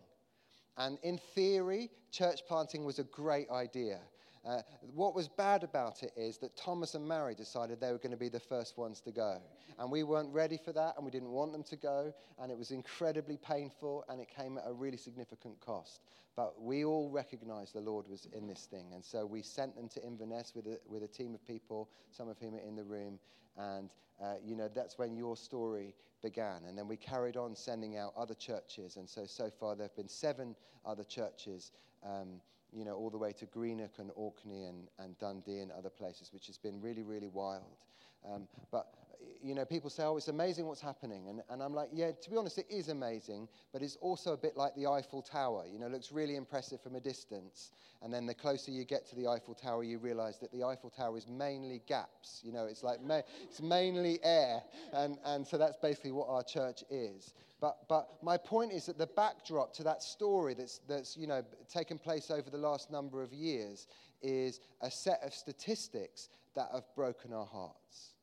And 0.77 0.99
in 1.03 1.19
theory, 1.35 1.91
church 2.13 2.41
planting 2.47 2.85
was 2.85 2.99
a 2.99 3.05
great 3.05 3.51
idea. 3.51 3.99
Uh, 4.49 4.63
what 4.95 5.15
was 5.15 5.29
bad 5.29 5.63
about 5.63 6.03
it 6.03 6.13
is 6.17 6.39
that 6.39 6.57
Thomas 6.57 6.95
and 6.95 7.07
Mary 7.07 7.35
decided 7.35 7.81
they 7.81 7.93
were 7.93 7.99
going 7.99 8.13
to 8.13 8.17
be 8.17 8.31
the 8.31 8.41
first 8.41 8.79
ones 8.79 9.01
to 9.03 9.13
go. 9.13 9.43
And 9.79 9.91
we 9.91 10.05
weren't 10.05 10.33
ready 10.33 10.57
for 10.57 10.73
that, 10.73 10.95
and 10.97 11.05
we 11.05 11.11
didn't 11.11 11.29
want 11.29 11.53
them 11.53 11.63
to 11.65 11.77
go. 11.77 12.15
And 12.39 12.51
it 12.51 12.57
was 12.57 12.71
incredibly 12.71 13.37
painful, 13.37 14.05
and 14.09 14.21
it 14.23 14.29
came 14.35 14.57
at 14.57 14.65
a 14.67 14.73
really 14.73 14.97
significant 14.97 15.61
cost. 15.61 16.01
But 16.35 16.63
we 16.63 16.85
all 16.85 17.11
recognized 17.11 17.75
the 17.75 17.81
Lord 17.81 18.09
was 18.09 18.27
in 18.33 18.47
this 18.47 18.67
thing. 18.71 18.87
And 18.95 19.05
so 19.05 19.27
we 19.27 19.43
sent 19.43 19.77
them 19.77 19.89
to 19.91 20.03
Inverness 20.03 20.53
with 20.55 20.67
a, 20.67 20.79
with 20.89 21.03
a 21.03 21.09
team 21.09 21.35
of 21.35 21.47
people, 21.47 21.91
some 22.11 22.29
of 22.29 22.39
whom 22.39 22.55
are 22.55 22.67
in 22.67 22.75
the 22.75 22.85
room. 22.85 23.19
And, 23.59 23.91
uh, 24.23 24.35
you 24.43 24.57
know, 24.57 24.71
that's 24.75 24.97
when 24.97 25.15
your 25.15 25.37
story 25.37 25.95
began. 26.23 26.65
And 26.67 26.79
then 26.79 26.89
we 26.89 26.97
carried 26.97 27.37
on 27.37 27.55
sending 27.55 27.99
out 27.99 28.15
other 28.17 28.35
churches. 28.35 28.97
And 28.97 29.09
so, 29.09 29.27
so 29.27 29.51
far, 29.51 29.77
there 29.77 29.89
have 29.89 29.97
been 29.97 30.09
seven 30.09 30.57
other 30.87 31.05
churches. 31.05 31.73
Um, 32.03 32.41
you 32.73 32.85
know, 32.85 32.95
all 32.95 33.11
the 33.11 33.19
way 33.19 33.33
to 33.33 33.47
Greenock 33.47 33.99
and 33.99 34.11
Orkney 34.15 34.65
and, 34.65 34.89
and 34.99 35.19
Dundee 35.19 35.61
and 35.61 35.73
other 35.73 35.91
places, 35.91 36.33
which 36.33 36.47
has 36.47 36.59
been 36.59 36.81
really, 36.81 37.03
really 37.03 37.29
wild. 37.29 37.85
Um, 38.29 38.49
but, 38.71 38.95
you 39.43 39.55
know, 39.55 39.65
people 39.65 39.91
say, 39.91 40.03
oh, 40.05 40.17
it's 40.17 40.29
amazing 40.29 40.67
what's 40.67 40.81
happening. 40.81 41.29
And, 41.29 41.43
and 41.51 41.63
I'm 41.63 41.75
like, 41.75 41.89
yeah, 41.93 42.11
to 42.13 42.31
be 42.31 42.37
honest, 42.37 42.59
it 42.59 42.67
is 42.71 42.89
amazing, 42.89 43.49
but 43.73 43.83
it's 43.83 43.97
also 43.97 44.33
a 44.33 44.37
bit 44.37 44.57
like 44.57 44.75
the 44.75 44.87
Eiffel 44.87 45.23
Tower. 45.23 45.65
You 45.71 45.79
know, 45.79 45.89
looks 45.89 46.13
really 46.13 46.37
impressive 46.37 46.81
from 46.81 46.97
a 46.97 47.01
distance. 47.01 47.73
And 48.03 48.13
then 48.13 48.27
the 48.27 48.35
closer 48.35 48.71
you 48.71 48.85
get 48.85 49.09
to 49.09 49.17
the 49.17 49.27
Eiffel 49.27 49.55
Tower, 49.55 49.85
you 49.85 49.99
realize 49.99 50.39
that 50.39 50.53
the 50.53 50.65
Eiffel 50.65 50.91
Tower 50.91 51.17
is 51.17 51.27
mainly 51.27 51.83
gaps. 51.87 52.41
You 52.45 52.53
know, 52.53 52.67
it's 52.67 52.83
like, 52.83 53.03
ma- 53.03 53.23
it's 53.43 53.61
mainly 53.61 54.19
air. 54.23 54.63
And, 54.93 55.19
and 55.25 55.47
so 55.47 55.59
that's 55.59 55.77
basically 55.77 56.13
what 56.13 56.29
our 56.29 56.43
church 56.43 56.85
is. 56.91 57.35
But, 57.61 57.89
but 57.89 58.23
my 58.23 58.37
point 58.37 58.73
is 58.73 58.87
that 58.87 58.99
the 58.99 59.09
backdrop 59.09 59.75
to 59.75 59.83
that 59.85 60.03
story 60.03 60.55
that's, 60.55 60.81
that's 60.89 61.17
you 61.17 61.27
know, 61.27 61.43
taken 61.73 61.99
place 61.99 62.31
over 62.31 62.51
the 62.51 62.59
last 62.59 62.91
number 62.91 63.23
of 63.23 63.33
years 63.33 63.89
is 64.23 64.61
a 64.81 64.91
set 64.91 65.21
of 65.25 65.35
statistics 65.35 66.29
that 66.55 66.69
have 66.73 66.85
broken 66.95 67.33
our 67.33 67.47
hearts. 67.47 68.15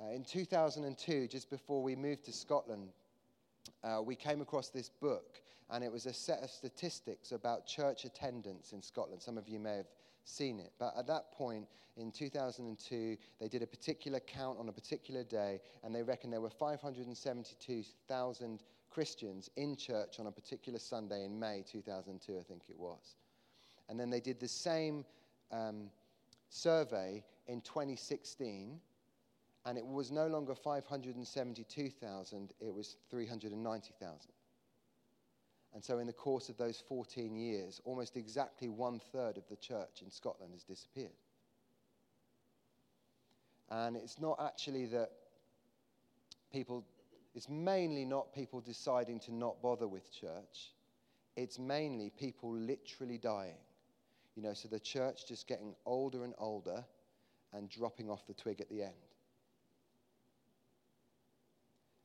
Uh, 0.00 0.12
in 0.12 0.22
2002, 0.22 1.26
just 1.26 1.50
before 1.50 1.82
we 1.82 1.96
moved 1.96 2.24
to 2.24 2.32
Scotland, 2.32 2.90
uh, 3.82 4.00
we 4.04 4.14
came 4.14 4.40
across 4.40 4.68
this 4.68 4.88
book, 4.88 5.40
and 5.70 5.82
it 5.82 5.90
was 5.90 6.06
a 6.06 6.12
set 6.12 6.40
of 6.42 6.50
statistics 6.50 7.32
about 7.32 7.66
church 7.66 8.04
attendance 8.04 8.72
in 8.72 8.80
Scotland. 8.80 9.20
Some 9.20 9.36
of 9.36 9.48
you 9.48 9.58
may 9.58 9.74
have 9.76 9.88
seen 10.24 10.60
it. 10.60 10.70
But 10.78 10.94
at 10.96 11.08
that 11.08 11.32
point 11.32 11.66
in 11.96 12.12
2002, 12.12 13.16
they 13.40 13.48
did 13.48 13.62
a 13.62 13.66
particular 13.66 14.20
count 14.20 14.60
on 14.60 14.68
a 14.68 14.72
particular 14.72 15.24
day, 15.24 15.60
and 15.82 15.92
they 15.94 16.04
reckon 16.04 16.30
there 16.30 16.40
were 16.40 16.48
572,000 16.48 18.62
Christians 18.90 19.50
in 19.56 19.76
church 19.76 20.20
on 20.20 20.28
a 20.28 20.32
particular 20.32 20.78
Sunday 20.78 21.24
in 21.24 21.40
May 21.40 21.64
2002, 21.70 22.38
I 22.38 22.42
think 22.42 22.62
it 22.68 22.78
was. 22.78 23.16
And 23.88 23.98
then 23.98 24.10
they 24.10 24.20
did 24.20 24.38
the 24.38 24.48
same 24.48 25.04
um, 25.50 25.90
survey 26.50 27.24
in 27.46 27.62
2016, 27.62 28.78
and 29.68 29.76
it 29.76 29.84
was 29.84 30.10
no 30.10 30.28
longer 30.28 30.54
572,000, 30.54 32.54
it 32.58 32.72
was 32.72 32.96
390,000. 33.10 34.30
And 35.74 35.84
so, 35.84 35.98
in 35.98 36.06
the 36.06 36.12
course 36.14 36.48
of 36.48 36.56
those 36.56 36.82
14 36.88 37.36
years, 37.36 37.78
almost 37.84 38.16
exactly 38.16 38.70
one 38.70 38.98
third 39.12 39.36
of 39.36 39.46
the 39.50 39.56
church 39.56 40.00
in 40.02 40.10
Scotland 40.10 40.54
has 40.54 40.64
disappeared. 40.64 41.12
And 43.68 43.94
it's 43.94 44.18
not 44.18 44.40
actually 44.42 44.86
that 44.86 45.10
people, 46.50 46.82
it's 47.34 47.50
mainly 47.50 48.06
not 48.06 48.32
people 48.32 48.62
deciding 48.62 49.20
to 49.20 49.34
not 49.34 49.60
bother 49.60 49.86
with 49.86 50.10
church, 50.10 50.72
it's 51.36 51.58
mainly 51.58 52.10
people 52.18 52.54
literally 52.54 53.18
dying. 53.18 53.58
You 54.34 54.44
know, 54.44 54.54
so 54.54 54.68
the 54.68 54.80
church 54.80 55.26
just 55.28 55.46
getting 55.46 55.74
older 55.84 56.24
and 56.24 56.32
older 56.38 56.86
and 57.52 57.68
dropping 57.68 58.08
off 58.08 58.26
the 58.26 58.32
twig 58.32 58.62
at 58.62 58.70
the 58.70 58.82
end. 58.82 58.94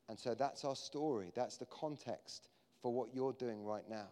And 0.09 0.19
so 0.19 0.35
that's 0.35 0.65
our 0.65 0.75
story. 0.75 1.31
That's 1.35 1.57
the 1.57 1.65
context 1.65 2.49
for 2.81 2.93
what 2.93 3.13
you're 3.13 3.33
doing 3.33 3.63
right 3.63 3.87
now. 3.89 4.07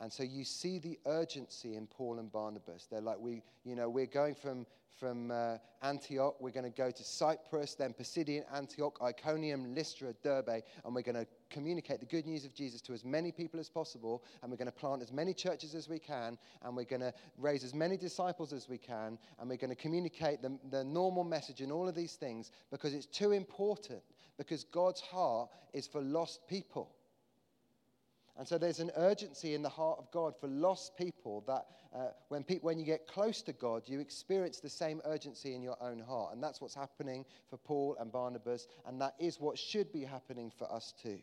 And 0.00 0.12
so 0.12 0.22
you 0.22 0.44
see 0.44 0.78
the 0.78 0.98
urgency 1.06 1.76
in 1.76 1.86
Paul 1.86 2.18
and 2.18 2.30
Barnabas. 2.30 2.86
They're 2.90 3.00
like, 3.00 3.18
we, 3.18 3.42
you 3.64 3.76
know, 3.76 3.88
we're 3.88 4.06
going 4.06 4.34
from, 4.34 4.66
from 4.98 5.30
uh, 5.30 5.58
Antioch, 5.82 6.36
we're 6.40 6.50
going 6.50 6.70
to 6.70 6.76
go 6.76 6.90
to 6.90 7.04
Cyprus, 7.04 7.74
then 7.74 7.94
Pisidian 7.94 8.44
Antioch, 8.52 8.98
Iconium, 9.00 9.74
Lystra, 9.74 10.12
Derbe, 10.22 10.62
and 10.84 10.94
we're 10.94 11.02
going 11.02 11.14
to 11.14 11.26
communicate 11.54 12.00
the 12.00 12.06
good 12.06 12.26
news 12.26 12.44
of 12.44 12.52
Jesus 12.52 12.80
to 12.82 12.92
as 12.92 13.04
many 13.04 13.30
people 13.30 13.60
as 13.60 13.70
possible, 13.70 14.24
and 14.42 14.50
we're 14.50 14.58
going 14.58 14.66
to 14.66 14.72
plant 14.72 15.02
as 15.02 15.12
many 15.12 15.32
churches 15.32 15.74
as 15.74 15.88
we 15.88 16.00
can, 16.00 16.36
and 16.62 16.76
we're 16.76 16.84
going 16.84 17.00
to 17.00 17.14
raise 17.38 17.62
as 17.62 17.74
many 17.74 17.96
disciples 17.96 18.52
as 18.52 18.68
we 18.68 18.76
can, 18.76 19.18
and 19.38 19.48
we're 19.48 19.56
going 19.56 19.70
to 19.70 19.76
communicate 19.76 20.42
the, 20.42 20.58
the 20.70 20.82
normal 20.82 21.22
message 21.22 21.60
and 21.60 21.70
all 21.70 21.88
of 21.88 21.94
these 21.94 22.14
things 22.14 22.50
because 22.70 22.92
it's 22.92 23.06
too 23.06 23.30
important 23.30 24.02
because 24.36 24.64
God's 24.64 25.00
heart 25.00 25.48
is 25.72 25.86
for 25.86 26.00
lost 26.00 26.46
people. 26.48 26.90
And 28.36 28.48
so 28.48 28.58
there's 28.58 28.80
an 28.80 28.90
urgency 28.96 29.54
in 29.54 29.62
the 29.62 29.68
heart 29.68 30.00
of 30.00 30.10
God 30.10 30.34
for 30.40 30.48
lost 30.48 30.96
people 30.96 31.44
that 31.46 31.66
uh, 31.94 32.08
when, 32.28 32.42
pe- 32.42 32.58
when 32.58 32.80
you 32.80 32.84
get 32.84 33.06
close 33.06 33.42
to 33.42 33.52
God, 33.52 33.82
you 33.86 34.00
experience 34.00 34.58
the 34.58 34.68
same 34.68 35.00
urgency 35.04 35.54
in 35.54 35.62
your 35.62 35.80
own 35.80 36.00
heart. 36.00 36.32
And 36.32 36.42
that's 36.42 36.60
what's 36.60 36.74
happening 36.74 37.24
for 37.48 37.58
Paul 37.58 37.96
and 38.00 38.10
Barnabas, 38.10 38.66
and 38.86 39.00
that 39.00 39.14
is 39.20 39.40
what 39.40 39.56
should 39.56 39.92
be 39.92 40.02
happening 40.02 40.50
for 40.50 40.70
us 40.72 40.92
too. 41.00 41.20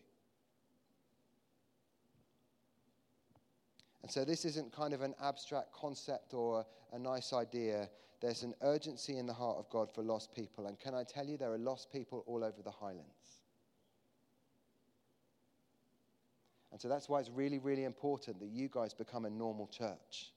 And 4.01 4.11
so 4.11 4.25
this 4.25 4.45
isn't 4.45 4.71
kind 4.71 4.93
of 4.93 5.01
an 5.01 5.13
abstract 5.21 5.71
concept 5.73 6.33
or 6.33 6.65
a, 6.91 6.99
nice 6.99 7.33
idea. 7.33 7.89
There's 8.19 8.43
an 8.43 8.53
urgency 8.61 9.17
in 9.17 9.27
the 9.27 9.33
heart 9.33 9.57
of 9.57 9.69
God 9.69 9.93
for 9.93 10.01
lost 10.01 10.33
people. 10.35 10.65
And 10.65 10.79
can 10.79 10.95
I 10.95 11.03
tell 11.03 11.25
you, 11.25 11.37
there 11.37 11.51
are 11.51 11.57
lost 11.57 11.91
people 11.91 12.23
all 12.25 12.43
over 12.43 12.61
the 12.63 12.71
highlands. 12.71 13.41
And 16.71 16.79
so 16.79 16.87
that's 16.87 17.09
why 17.09 17.19
it's 17.19 17.29
really, 17.29 17.59
really 17.59 17.83
important 17.83 18.39
that 18.39 18.49
you 18.49 18.69
guys 18.71 18.93
become 18.93 19.25
a 19.25 19.29
normal 19.29 19.67
church. 19.67 20.31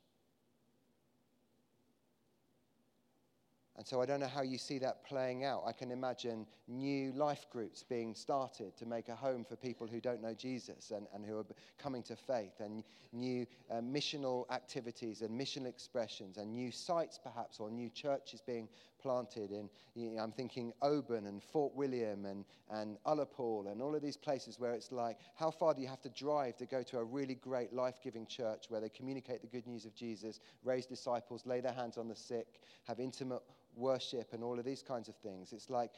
And 3.76 3.84
so 3.84 4.00
I 4.00 4.06
don't 4.06 4.20
know 4.20 4.28
how 4.28 4.42
you 4.42 4.56
see 4.56 4.78
that 4.78 5.04
playing 5.04 5.44
out. 5.44 5.64
I 5.66 5.72
can 5.72 5.90
imagine 5.90 6.46
new 6.68 7.12
life 7.12 7.46
groups 7.50 7.82
being 7.82 8.14
started 8.14 8.76
to 8.76 8.86
make 8.86 9.08
a 9.08 9.16
home 9.16 9.44
for 9.44 9.56
people 9.56 9.88
who 9.88 10.00
don't 10.00 10.22
know 10.22 10.32
Jesus 10.32 10.92
and, 10.92 11.08
and 11.12 11.24
who 11.24 11.38
are 11.38 11.46
coming 11.76 12.02
to 12.04 12.14
faith, 12.14 12.60
and 12.60 12.84
new 13.12 13.46
uh, 13.70 13.76
missional 13.76 14.48
activities 14.50 15.22
and 15.22 15.30
missional 15.30 15.66
expressions, 15.66 16.36
and 16.36 16.52
new 16.52 16.70
sites 16.70 17.18
perhaps, 17.20 17.58
or 17.58 17.68
new 17.68 17.90
churches 17.90 18.40
being 18.40 18.68
planted 19.04 19.50
in, 19.50 19.68
you 19.94 20.12
know, 20.12 20.22
I'm 20.22 20.32
thinking 20.32 20.72
Oban 20.80 21.26
and 21.26 21.42
Fort 21.42 21.74
William 21.74 22.24
and, 22.24 22.46
and 22.70 22.96
Ullapool 23.04 23.70
and 23.70 23.82
all 23.82 23.94
of 23.94 24.00
these 24.00 24.16
places 24.16 24.58
where 24.58 24.72
it's 24.72 24.90
like, 24.90 25.18
how 25.36 25.50
far 25.50 25.74
do 25.74 25.82
you 25.82 25.88
have 25.88 26.00
to 26.00 26.08
drive 26.08 26.56
to 26.56 26.64
go 26.64 26.82
to 26.82 26.96
a 26.98 27.04
really 27.04 27.34
great 27.34 27.74
life 27.74 27.96
giving 28.02 28.26
church 28.26 28.64
where 28.70 28.80
they 28.80 28.88
communicate 28.88 29.42
the 29.42 29.46
good 29.46 29.66
news 29.66 29.84
of 29.84 29.94
Jesus, 29.94 30.40
raise 30.64 30.86
disciples, 30.86 31.44
lay 31.44 31.60
their 31.60 31.74
hands 31.74 31.98
on 31.98 32.08
the 32.08 32.16
sick, 32.16 32.46
have 32.84 32.98
intimate 32.98 33.42
worship 33.76 34.32
and 34.32 34.42
all 34.42 34.58
of 34.58 34.64
these 34.64 34.82
kinds 34.82 35.08
of 35.10 35.16
things. 35.16 35.52
It's 35.52 35.68
like, 35.68 35.90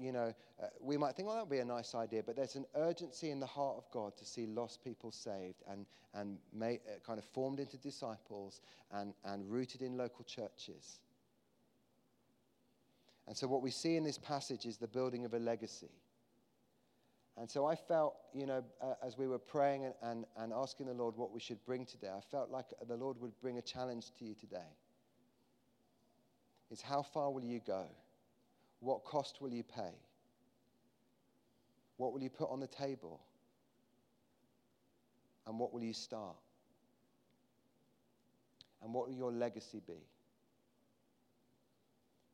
you 0.00 0.12
know, 0.12 0.32
uh, 0.62 0.66
we 0.80 0.96
might 0.96 1.16
think, 1.16 1.28
well, 1.28 1.36
that 1.36 1.42
would 1.42 1.54
be 1.54 1.58
a 1.58 1.64
nice 1.66 1.94
idea, 1.94 2.22
but 2.24 2.34
there's 2.34 2.56
an 2.56 2.64
urgency 2.76 3.30
in 3.30 3.40
the 3.40 3.46
heart 3.46 3.76
of 3.76 3.90
God 3.90 4.16
to 4.16 4.24
see 4.24 4.46
lost 4.46 4.82
people 4.82 5.12
saved 5.12 5.62
and, 5.70 5.84
and 6.14 6.38
made, 6.54 6.80
uh, 6.88 6.98
kind 7.06 7.18
of 7.18 7.26
formed 7.26 7.60
into 7.60 7.76
disciples 7.76 8.62
and, 8.90 9.12
and 9.24 9.50
rooted 9.50 9.82
in 9.82 9.98
local 9.98 10.24
churches. 10.24 11.00
And 13.28 13.36
so, 13.36 13.46
what 13.46 13.60
we 13.60 13.70
see 13.70 13.96
in 13.96 14.04
this 14.04 14.16
passage 14.16 14.64
is 14.64 14.78
the 14.78 14.88
building 14.88 15.26
of 15.26 15.34
a 15.34 15.38
legacy. 15.38 15.90
And 17.36 17.48
so, 17.48 17.66
I 17.66 17.76
felt, 17.76 18.16
you 18.32 18.46
know, 18.46 18.64
uh, 18.80 18.94
as 19.06 19.18
we 19.18 19.28
were 19.28 19.38
praying 19.38 19.84
and, 19.84 19.94
and, 20.02 20.24
and 20.38 20.52
asking 20.52 20.86
the 20.86 20.94
Lord 20.94 21.14
what 21.14 21.30
we 21.30 21.38
should 21.38 21.62
bring 21.66 21.84
today, 21.84 22.08
I 22.08 22.22
felt 22.30 22.50
like 22.50 22.64
the 22.88 22.96
Lord 22.96 23.20
would 23.20 23.38
bring 23.42 23.58
a 23.58 23.62
challenge 23.62 24.06
to 24.18 24.24
you 24.24 24.34
today 24.34 24.66
is 26.70 26.80
how 26.80 27.02
far 27.02 27.30
will 27.30 27.44
you 27.44 27.60
go? 27.66 27.84
What 28.80 29.04
cost 29.04 29.40
will 29.40 29.52
you 29.52 29.62
pay? 29.62 29.92
What 31.98 32.12
will 32.12 32.22
you 32.22 32.30
put 32.30 32.50
on 32.50 32.60
the 32.60 32.66
table? 32.66 33.20
And 35.46 35.58
what 35.58 35.72
will 35.72 35.82
you 35.82 35.94
start? 35.94 36.36
And 38.82 38.94
what 38.94 39.08
will 39.08 39.16
your 39.16 39.32
legacy 39.32 39.82
be? 39.86 40.00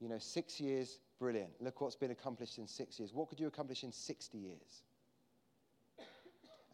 You 0.00 0.08
know, 0.08 0.18
six 0.18 0.60
years, 0.60 0.98
brilliant. 1.18 1.50
Look 1.60 1.80
what's 1.80 1.96
been 1.96 2.10
accomplished 2.10 2.58
in 2.58 2.66
six 2.66 2.98
years. 2.98 3.12
What 3.12 3.28
could 3.28 3.40
you 3.40 3.46
accomplish 3.46 3.84
in 3.84 3.92
60 3.92 4.38
years? 4.38 4.82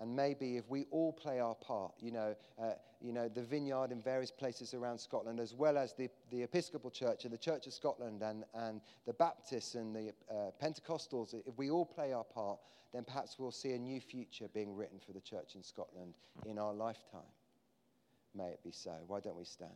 And 0.00 0.16
maybe 0.16 0.56
if 0.56 0.68
we 0.70 0.86
all 0.90 1.12
play 1.12 1.40
our 1.40 1.54
part, 1.54 1.92
you 2.00 2.10
know, 2.10 2.34
uh, 2.58 2.72
you 3.02 3.12
know, 3.12 3.28
the 3.28 3.42
vineyard 3.42 3.92
in 3.92 4.00
various 4.00 4.30
places 4.30 4.72
around 4.72 4.98
Scotland, 4.98 5.38
as 5.38 5.54
well 5.54 5.76
as 5.76 5.92
the, 5.92 6.08
the 6.30 6.42
Episcopal 6.42 6.90
Church 6.90 7.24
and 7.24 7.32
the 7.32 7.38
Church 7.38 7.66
of 7.66 7.74
Scotland 7.74 8.22
and, 8.22 8.44
and 8.54 8.80
the 9.06 9.12
Baptists 9.12 9.74
and 9.74 9.94
the 9.94 10.12
uh, 10.30 10.50
Pentecostals, 10.62 11.34
if 11.34 11.56
we 11.58 11.70
all 11.70 11.84
play 11.84 12.14
our 12.14 12.24
part, 12.24 12.58
then 12.94 13.04
perhaps 13.04 13.38
we'll 13.38 13.50
see 13.50 13.72
a 13.72 13.78
new 13.78 14.00
future 14.00 14.48
being 14.54 14.74
written 14.74 14.98
for 14.98 15.12
the 15.12 15.20
church 15.20 15.54
in 15.54 15.62
Scotland 15.62 16.14
in 16.46 16.58
our 16.58 16.72
lifetime. 16.72 17.20
May 18.34 18.48
it 18.48 18.60
be 18.64 18.72
so. 18.72 18.94
Why 19.06 19.20
don't 19.20 19.36
we 19.36 19.44
stand? 19.44 19.70